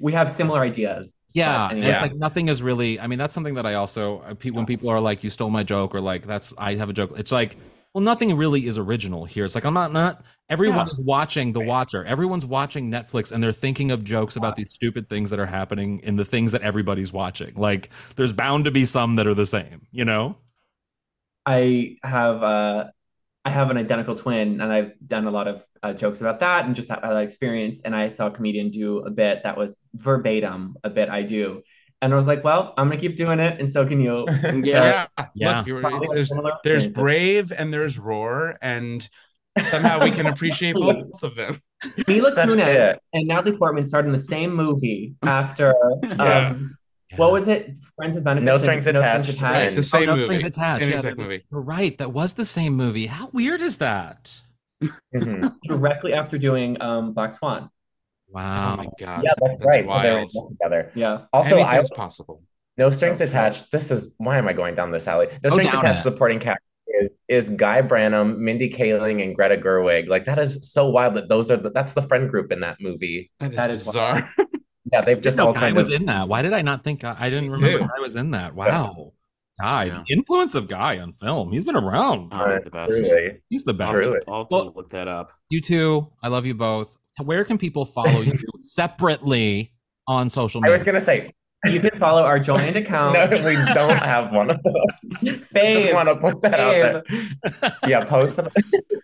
[0.00, 1.14] we have similar ideas.
[1.32, 1.92] Yeah, and anyway.
[1.92, 2.98] it's like nothing is really.
[2.98, 5.62] I mean, that's something that I also uh, when people are like, "You stole my
[5.62, 7.56] joke," or like, "That's I have a joke." It's like,
[7.94, 9.44] well, nothing really is original here.
[9.44, 10.24] It's like I'm not not.
[10.48, 10.90] Everyone Yeah.
[10.90, 12.04] is watching The Watcher.
[12.04, 16.00] Everyone's watching Netflix, and they're thinking of jokes about these stupid things that are happening
[16.00, 17.54] in the things that everybody's watching.
[17.54, 19.86] Like, there's bound to be some that are the same.
[19.92, 20.36] You know?
[21.46, 22.90] I have uh
[23.44, 26.64] I have an identical twin and I've done a lot of uh, jokes about that
[26.64, 29.76] and just that, that experience and I saw a comedian do a bit that was
[29.94, 31.62] verbatim a bit I do
[32.02, 34.26] and I was like well I'm gonna keep doing it and so can you
[34.64, 35.06] Yeah.
[35.34, 35.62] Yeah.
[35.66, 36.30] Look, there's,
[36.64, 39.08] there's brave and there's roar, and
[39.70, 41.60] somehow we can appreciate both of them.
[42.06, 42.98] Mila That's Kunis it.
[43.12, 46.48] and Natalie Portman starred in the same movie after Yeah.
[46.50, 46.76] um
[47.16, 49.28] what was it Friends with Benefits No and Strings Attached.
[49.42, 49.66] Right, Right.
[49.66, 50.24] it's the same no movie.
[50.24, 50.80] strings attached.
[50.82, 51.44] Same Yeah, exact movie.
[51.50, 51.98] You're right.
[51.98, 53.06] That was the same movie.
[53.06, 54.40] How weird is that?
[55.14, 55.54] Mhm.
[55.64, 57.68] directly after doing um Black Swan
[58.32, 58.72] Wow.
[58.74, 59.22] Oh my god.
[59.24, 59.88] Yeah, that's, That's right.
[59.88, 60.90] So they're all together.
[60.94, 62.42] yeah Also, I Anything's possible.
[62.78, 63.70] no strings So- attached.
[63.72, 65.28] This is why am I going down this alley?
[65.44, 66.00] No strings down attached.
[66.00, 66.02] it.
[66.02, 70.08] Supporting cast is is Guy Branum, Mindy Kaling, and Greta Gerwig.
[70.08, 72.78] Like that is so wild that those are the, that's the friend group in that
[72.80, 73.30] movie.
[73.40, 74.28] That is That is bizarre.
[74.92, 76.28] Yeah, they've just no, all Guy kind was of in that.
[76.28, 77.84] Why did I not think I, I didn't Me remember too.
[77.86, 78.54] Guy was in that?
[78.54, 79.12] Wow.
[79.60, 80.02] Guy, Yeah.
[80.06, 81.52] the influence of Guy on film.
[81.52, 82.30] He's been around.
[82.34, 82.90] Oh, he's the best.
[82.90, 83.40] Truly.
[83.48, 83.94] He's the best.
[83.94, 85.32] I'll, I'll Well- look that up.
[85.48, 86.98] You two, I love you both.
[87.20, 89.72] Where can people follow you separately
[90.08, 90.72] on social media?
[90.72, 91.32] I was gonna say
[91.66, 95.38] you can follow our joined account no, we don't have one of those.
[95.54, 97.72] Just want to put that out there.
[97.86, 99.00] Yeah, post for the.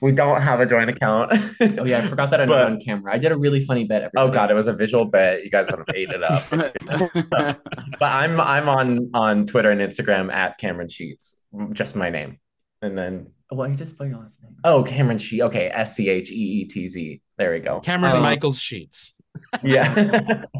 [0.00, 1.32] we don't have a joint account.
[1.78, 3.14] Oh yeah, I forgot that I'm on camera.
[3.14, 4.10] I did a really funny bit.
[4.16, 5.44] Oh god, it was a visual bit.
[5.44, 6.44] You guys would have ate it up.
[6.50, 7.60] But
[8.02, 11.36] I'm I'm on on Twitter and Instagram at Cameron Scheetz,
[11.72, 12.38] just my name,
[12.82, 14.56] and then Well, you just spell your last name.
[14.64, 15.42] oh Cameron Sheet.
[15.42, 17.20] Okay, S C H E E T Z.
[17.38, 17.80] There we go.
[17.80, 19.14] Cameron Uh, Michaels sheets.
[19.62, 20.44] Yeah.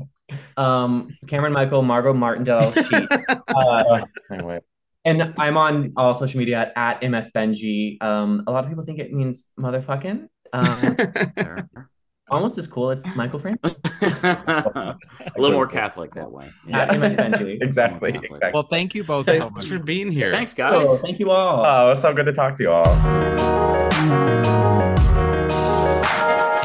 [0.56, 2.94] Um, Cameron Michael, Margo Martindale, she,
[3.54, 4.00] uh,
[4.30, 4.60] anyway,
[5.04, 8.02] and I'm on all social media at, at MF Benji.
[8.02, 10.28] Um, a lot of people think it means motherfucking.
[10.54, 10.96] Um,
[12.32, 12.90] almost as cool.
[12.90, 14.96] It's Michael Francis a
[15.36, 16.50] little more Catholic that way.
[16.72, 17.62] at MF Benji.
[17.62, 18.10] exactly, Exactly.
[18.14, 18.50] exactly.
[18.54, 19.66] well, thank you both so much.
[19.66, 20.32] for being here.
[20.32, 20.88] Thanks, oh, guys.
[20.88, 21.64] Oh, thank you all.
[21.64, 24.32] oh, it's so good to talk to you all.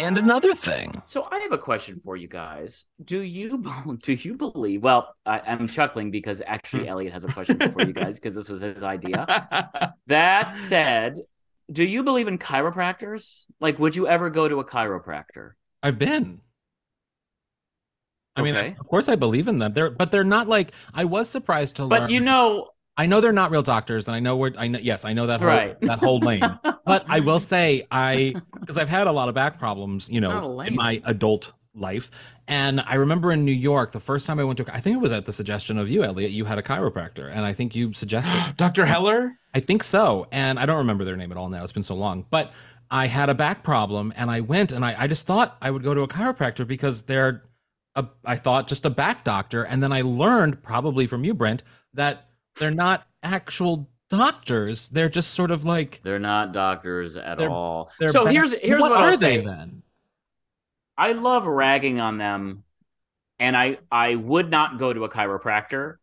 [0.08, 1.02] And another thing.
[1.06, 2.86] So I have a question for you guys.
[3.04, 3.62] Do you
[4.02, 4.82] do you believe?
[4.82, 6.90] Well, I, I'm chuckling because actually hmm.
[6.90, 9.26] Elliot has a question for you guys because this was his idea.
[10.08, 11.16] That said,
[11.70, 13.46] do you believe in chiropractors?
[13.60, 15.52] Like, would you ever go to a chiropractor?
[15.84, 16.42] I've been.
[18.36, 18.76] I mean, Okay.
[18.80, 19.74] of course, I believe in them.
[19.74, 20.72] They're, but they're not like.
[20.94, 22.02] I was surprised to learn.
[22.04, 24.54] But you know, I know they're not real doctors, and I know where.
[24.58, 24.80] I know.
[24.80, 25.80] Yes, I know that whole Right.
[25.82, 26.42] that whole lane.
[26.86, 30.60] but I will say, I because I've had a lot of back problems, you know,
[30.62, 32.12] in my adult life.
[32.48, 35.00] And I remember in New York, the first time I went to, I think it
[35.02, 36.32] was at the suggestion of you, Elliot.
[36.32, 38.40] You had a chiropractor, and I think you suggested.
[38.58, 38.86] Dr.
[38.86, 39.34] Heller?
[39.54, 40.28] I think so.
[40.32, 41.64] And I don't remember their name at all now.
[41.64, 42.26] It's been so long.
[42.30, 42.54] But
[42.90, 45.84] I had a back problem and I went and I, I just thought I would
[45.84, 47.44] go to a chiropractor because they're,
[47.96, 49.64] a, I thought just a back doctor.
[49.64, 54.90] And then I learned, probably from you, Brent, that they're not actual doctors.
[54.90, 57.92] They're just sort of like, they're not doctors at They're- all.
[58.00, 59.46] they're So back- here's here's what, what I'll are they say.
[59.46, 59.82] then?
[60.98, 62.64] I love ragging on them,
[63.38, 65.98] and I I would not go to a chiropractor.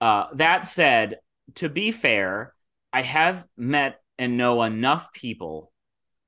[0.00, 1.20] Uh, that said,
[1.56, 2.54] to be fair,
[2.92, 5.70] I have met and know enough people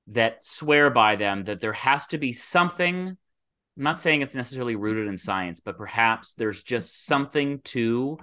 [0.08, 3.08] that swear by them that there has to be something.
[3.08, 8.18] I'm not saying it's necessarily rooted in science, but perhaps there's just something to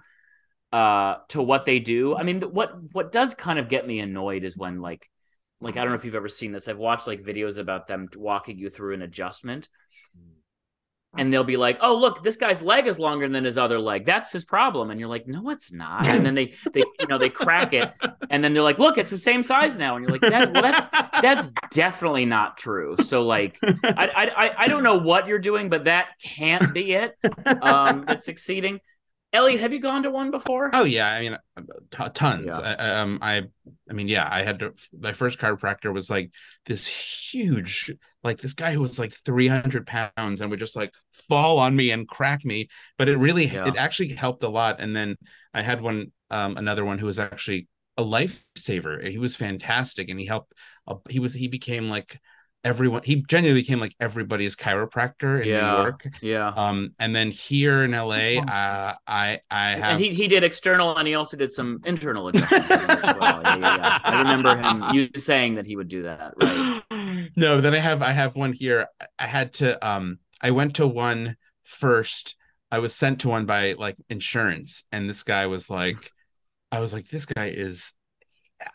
[0.71, 2.15] uh to what they do.
[2.15, 5.09] I mean, what what does kind of get me annoyed is when like
[5.61, 6.67] like I don't know if you've ever seen this.
[6.67, 9.69] I've watched like videos about them walking you through an adjustment.
[11.17, 14.05] And they'll be like, "Oh, look, this guy's leg is longer than his other leg.
[14.05, 17.17] That's his problem." And you're like, "No, it's not." And then they, they, you know,
[17.17, 17.91] they crack it,
[18.29, 20.61] and then they're like, "Look, it's the same size now." And you're like, that, "Well,
[20.61, 20.87] that's
[21.21, 25.85] that's definitely not true." So, like, I, I, I- don't know what you're doing, but
[25.85, 27.17] that can't be it.
[27.61, 28.79] Um, that's exceeding.
[29.31, 30.69] Elliot, have you gone to one before?
[30.73, 31.37] Oh yeah, I mean,
[31.91, 32.45] t- tons.
[32.47, 32.57] Yeah.
[32.57, 33.43] I, I- um, I,
[33.89, 34.73] I mean, yeah, I had to.
[34.99, 36.31] My first chiropractor was like
[36.65, 37.93] this huge,
[38.23, 40.91] like this guy who was like three hundred pounds and would just like
[41.29, 42.69] fall on me and crack me.
[42.97, 43.67] But it really, Yeah.
[43.67, 44.79] it actually helped a lot.
[44.79, 45.15] And then
[45.53, 49.07] I had one, um, another one who was actually a lifesaver.
[49.07, 50.53] He was fantastic, and he helped.
[50.87, 52.19] Uh, he was he became like
[52.63, 53.01] everyone.
[53.03, 55.71] He genuinely became like everybody's chiropractor in Yeah.
[55.71, 56.07] New York.
[56.21, 56.47] Yeah.
[56.49, 60.97] Um, and then here in LA, uh, I I have and he, he did external
[60.97, 63.41] and he also did some internal adjustments as well.
[63.43, 63.99] Yeah, yeah, yeah.
[64.03, 66.33] I remember him you saying that he would do that.
[66.41, 67.29] Right.
[67.35, 68.87] no then i have i have one here
[69.17, 72.35] i had to um i went to one first
[72.71, 76.11] i was sent to one by like insurance and this guy was like
[76.71, 77.93] i was like this guy is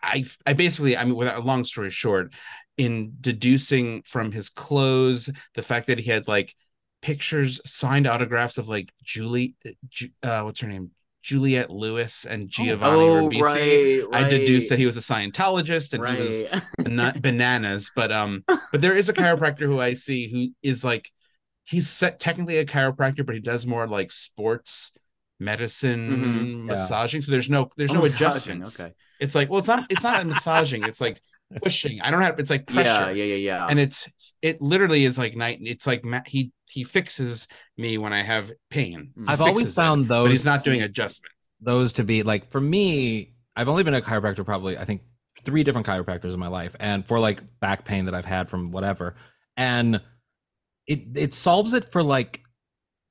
[0.03, 2.33] i i basically i mean without a long story short
[2.77, 6.55] in deducing from his clothes the fact that he had like
[7.03, 9.55] pictures signed autographs of like julie
[10.23, 10.91] uh what's her name
[11.23, 13.41] juliette lewis and giovanni oh, Ribisi.
[13.41, 16.63] right, I deduced that he was a Scientologist and he was right.
[16.87, 21.11] not bananas but um but there is a chiropractor who i see who is like
[21.65, 24.93] he's set, technically a chiropractor but he does more like sports
[25.41, 26.59] medicine Mhm.
[26.67, 26.69] Yeah.
[26.69, 28.93] massaging so there's no there's Oh, no massaging, adjustments Okay.
[29.21, 31.21] it's like well it's not it's not a massaging it's like
[31.63, 32.01] pushing.
[32.01, 33.13] I don't have it's like pressure.
[33.13, 33.67] Yeah, yeah, yeah, yeah.
[33.69, 34.09] and it's
[34.43, 37.47] it literally is like night it's like ma- he he fixes
[37.77, 39.13] me when i have pain.
[39.19, 39.25] Mm.
[39.29, 42.51] I've Fixes always it, found those but he's not doing adjustment those to be like
[42.51, 45.01] for me i've only been a chiropractor probably i think
[45.43, 48.71] three different chiropractors in my life and for like back pain that i've had from
[48.71, 49.15] whatever.
[49.57, 50.01] And
[50.87, 52.43] it it solves it for like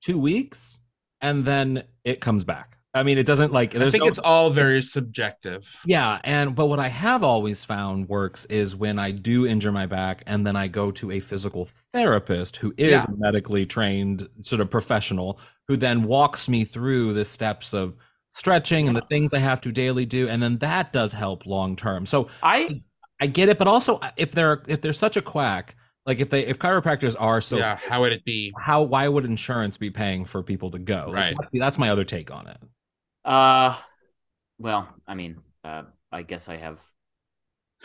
[0.03, 0.79] two weeks
[1.21, 4.49] and then it comes back i mean it doesn't like i think no- it's all
[4.49, 9.45] very subjective yeah, and but what I have always found works is when I do
[9.45, 13.05] injure my back and then I go to a physical therapist who is Yeah.
[13.17, 17.97] medically trained sort of professional who then walks me through the steps of
[18.29, 21.75] stretching and the things I have to daily do and then that does help long
[21.75, 22.05] term.
[22.05, 22.81] So I
[23.19, 25.75] I get it, but also uh, if they're if they're such a quack,
[26.05, 29.25] like if they if chiropractors are so yeah how would it be how why would
[29.25, 31.05] insurance be paying for people to go?
[31.07, 31.35] Like, Right.
[31.37, 32.57] that's, that's my other take on it.
[33.26, 33.78] Uh
[34.59, 36.80] well, I mean, uh I guess I have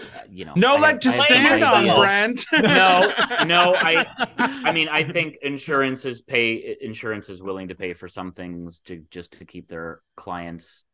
[0.01, 3.13] uh, you know no I leg have- to I stand on brent no,
[3.47, 4.07] no, I
[4.39, 9.05] I mean, I think insurances pay insurance is willing to pay for some things to
[9.11, 10.85] just to keep their clients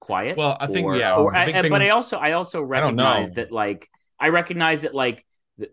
[0.00, 0.36] quiet.
[0.36, 3.28] Well, I think, or- yeah, or- I- thing but with- I also I also recognize
[3.28, 3.34] know.
[3.36, 3.88] that like
[4.18, 5.24] I recognize that like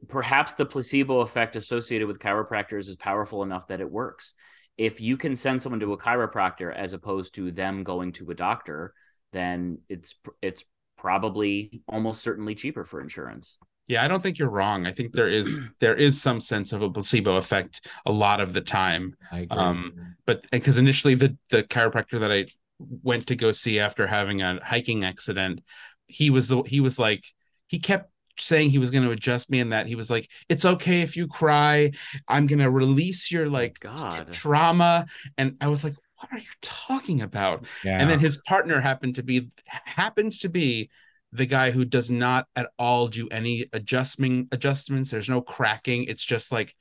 [0.07, 4.33] perhaps the placebo effect associated with chiropractors is powerful enough that it works.
[4.77, 8.35] If you can send someone to a chiropractor as opposed to them going to a
[8.35, 8.93] doctor,
[9.33, 10.63] then it's it's
[10.97, 13.57] probably almost certainly cheaper for insurance.
[13.87, 14.85] Yeah, I don't think you're wrong.
[14.85, 18.53] I think there is there is some sense of a placebo effect a lot of
[18.53, 19.15] the time.
[19.31, 19.57] I agree.
[19.57, 22.45] Um, but because initially the the chiropractor that I
[22.79, 25.61] went to go see after having a hiking accident,
[26.07, 27.23] he was the he was like
[27.67, 30.65] he kept saying he was going to adjust me and that he was like it's
[30.65, 31.91] okay if you cry.
[32.27, 34.33] I'm going to release your oh like t- God.
[34.33, 35.05] trauma.
[35.37, 37.65] And i was like what are you talking about?
[37.83, 37.99] Yeah.
[37.99, 40.89] and then his partner happened to be happens to be
[41.31, 45.11] the guy who does not at all do any adjustment adjustments.
[45.11, 46.05] There's no cracking.
[46.05, 46.73] It's just like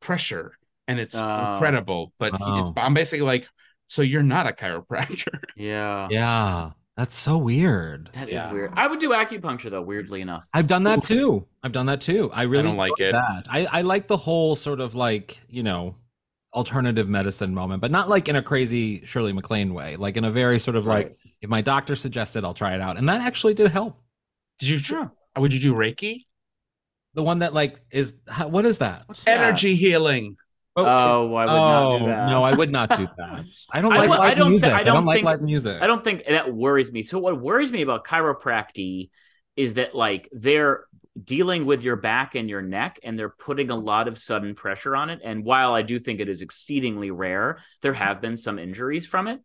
[0.00, 0.52] pressure
[0.88, 1.52] and it's Oh.
[1.54, 2.12] incredible.
[2.18, 2.74] But he, it's, oh.
[2.76, 3.48] i'm basically like
[3.88, 5.38] so you're not a chiropractor?
[5.56, 6.08] Yeah.
[6.10, 8.10] yeah, that's so weird.
[8.12, 8.52] That is Yeah.
[8.52, 8.72] weird.
[8.76, 10.46] I would do acupuncture though, weirdly enough.
[10.52, 11.46] I've done that too.
[11.62, 12.30] I've done that too.
[12.32, 13.12] I really don't like it.
[13.12, 13.46] That.
[13.50, 15.96] I, I like the whole sort of like, you know,
[16.54, 20.30] alternative medicine moment, but not like in a crazy Shirley MacLaine way, like in a
[20.30, 22.96] very sort of like, if my doctor suggested, I'll try it out.
[22.96, 24.00] And that actually did help.
[24.60, 25.02] did you tr-
[25.36, 26.26] would you do reiki
[27.14, 28.14] The one that like is,
[28.46, 29.02] what is that?
[29.06, 29.40] What's that?
[29.40, 30.36] energy healing
[30.76, 32.28] Oh, I would not do Oh, that.
[32.28, 33.44] no, I would not do that.
[33.72, 34.72] I don't like I live don't music.
[34.72, 35.80] I I don't don't like think- live music.
[35.82, 37.02] I don't think that worries me.
[37.02, 39.10] So what worries me about chiropractic
[39.56, 40.84] is that like they're
[41.22, 44.96] dealing with your back and your neck and they're putting a lot of sudden pressure
[44.96, 45.20] on it.
[45.22, 49.28] And while I do think it is exceedingly rare, there have been some injuries from
[49.28, 49.40] it.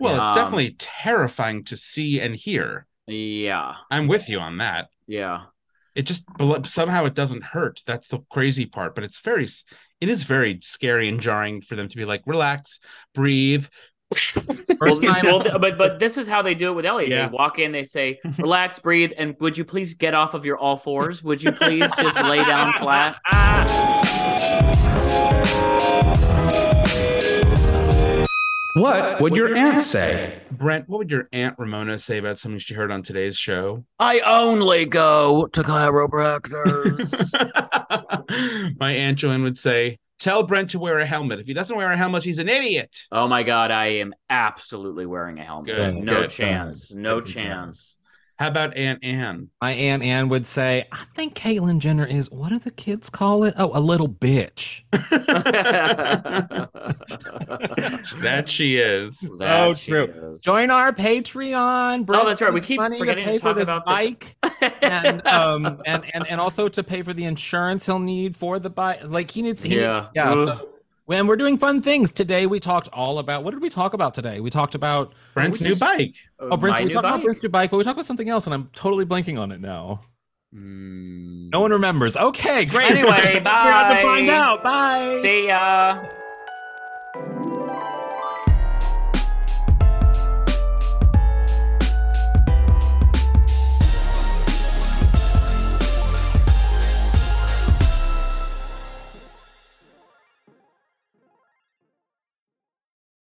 [0.00, 3.74] well it's Um, definitely terrifying to see and hear Yeah.
[3.90, 5.42] i'm with you on that Yeah.
[5.94, 6.24] it just
[6.66, 9.46] somehow it doesn't hurt that's the crazy part but it's very
[10.02, 12.80] it is very scary and jarring for them to be like relax
[13.14, 13.66] breathe
[14.36, 17.10] Well, First time, well, but but this is how they do it with Elliot.
[17.10, 17.28] Yeah.
[17.28, 20.58] They walk in, they say, "Relax, breathe, and would you please get off of your
[20.58, 21.22] all fours?
[21.22, 23.88] Would you please just lay down flat?"
[28.74, 30.38] What would your aunt say?
[30.50, 34.20] brent what would your aunt ramona say about something she heard on today's show I
[34.20, 37.12] only go to chiropractors.
[38.80, 41.90] my aunt joanne would say tell brent to wear a helmet if he doesn't wear
[41.90, 45.74] a helmet he's an idiot oh my god, I am absolutely wearing a helmet.
[45.76, 46.30] Good, no good.
[46.30, 46.92] chance.
[46.92, 47.32] No Good.
[47.34, 47.98] chance.
[48.42, 52.48] How about aunt anne my Aunt Anne would say, I think Caitlyn Jenner is, what
[52.50, 53.54] do the kids call it?
[53.56, 54.82] Oh, a little bitch.
[58.22, 60.04] that she is That Oh, she true.
[60.32, 60.40] is.
[60.40, 62.06] Join our Patreon.
[62.06, 62.52] Brent Oh, that's right.
[62.52, 63.94] We keep money forgetting to pay for talk this about this.
[63.94, 64.36] bike.
[64.82, 68.70] and um and, and and also to pay for the insurance he'll need for the
[68.70, 69.00] bike.
[69.04, 69.62] Like he needs.
[69.62, 70.08] He, Yeah.
[70.14, 70.30] yeah.
[70.32, 70.48] Ugh.
[70.58, 70.68] So,
[71.12, 74.14] when we're doing fun things today, we talked all about what did we talk about
[74.14, 74.40] today?
[74.40, 76.14] We talked about Brent's new just- bike.
[76.38, 77.24] Oh, Brent's, My we new talked about bike.
[77.24, 79.60] Brent's new bike, but we talked about something else, and I'm totally blanking on it
[79.60, 80.00] now.
[80.54, 81.50] Mm.
[81.52, 82.16] No one remembers.
[82.16, 82.90] Okay, great.
[82.90, 84.02] Anyway, We're about to bye.
[84.02, 84.62] find out.
[84.62, 85.18] Bye.
[85.22, 86.02] See ya.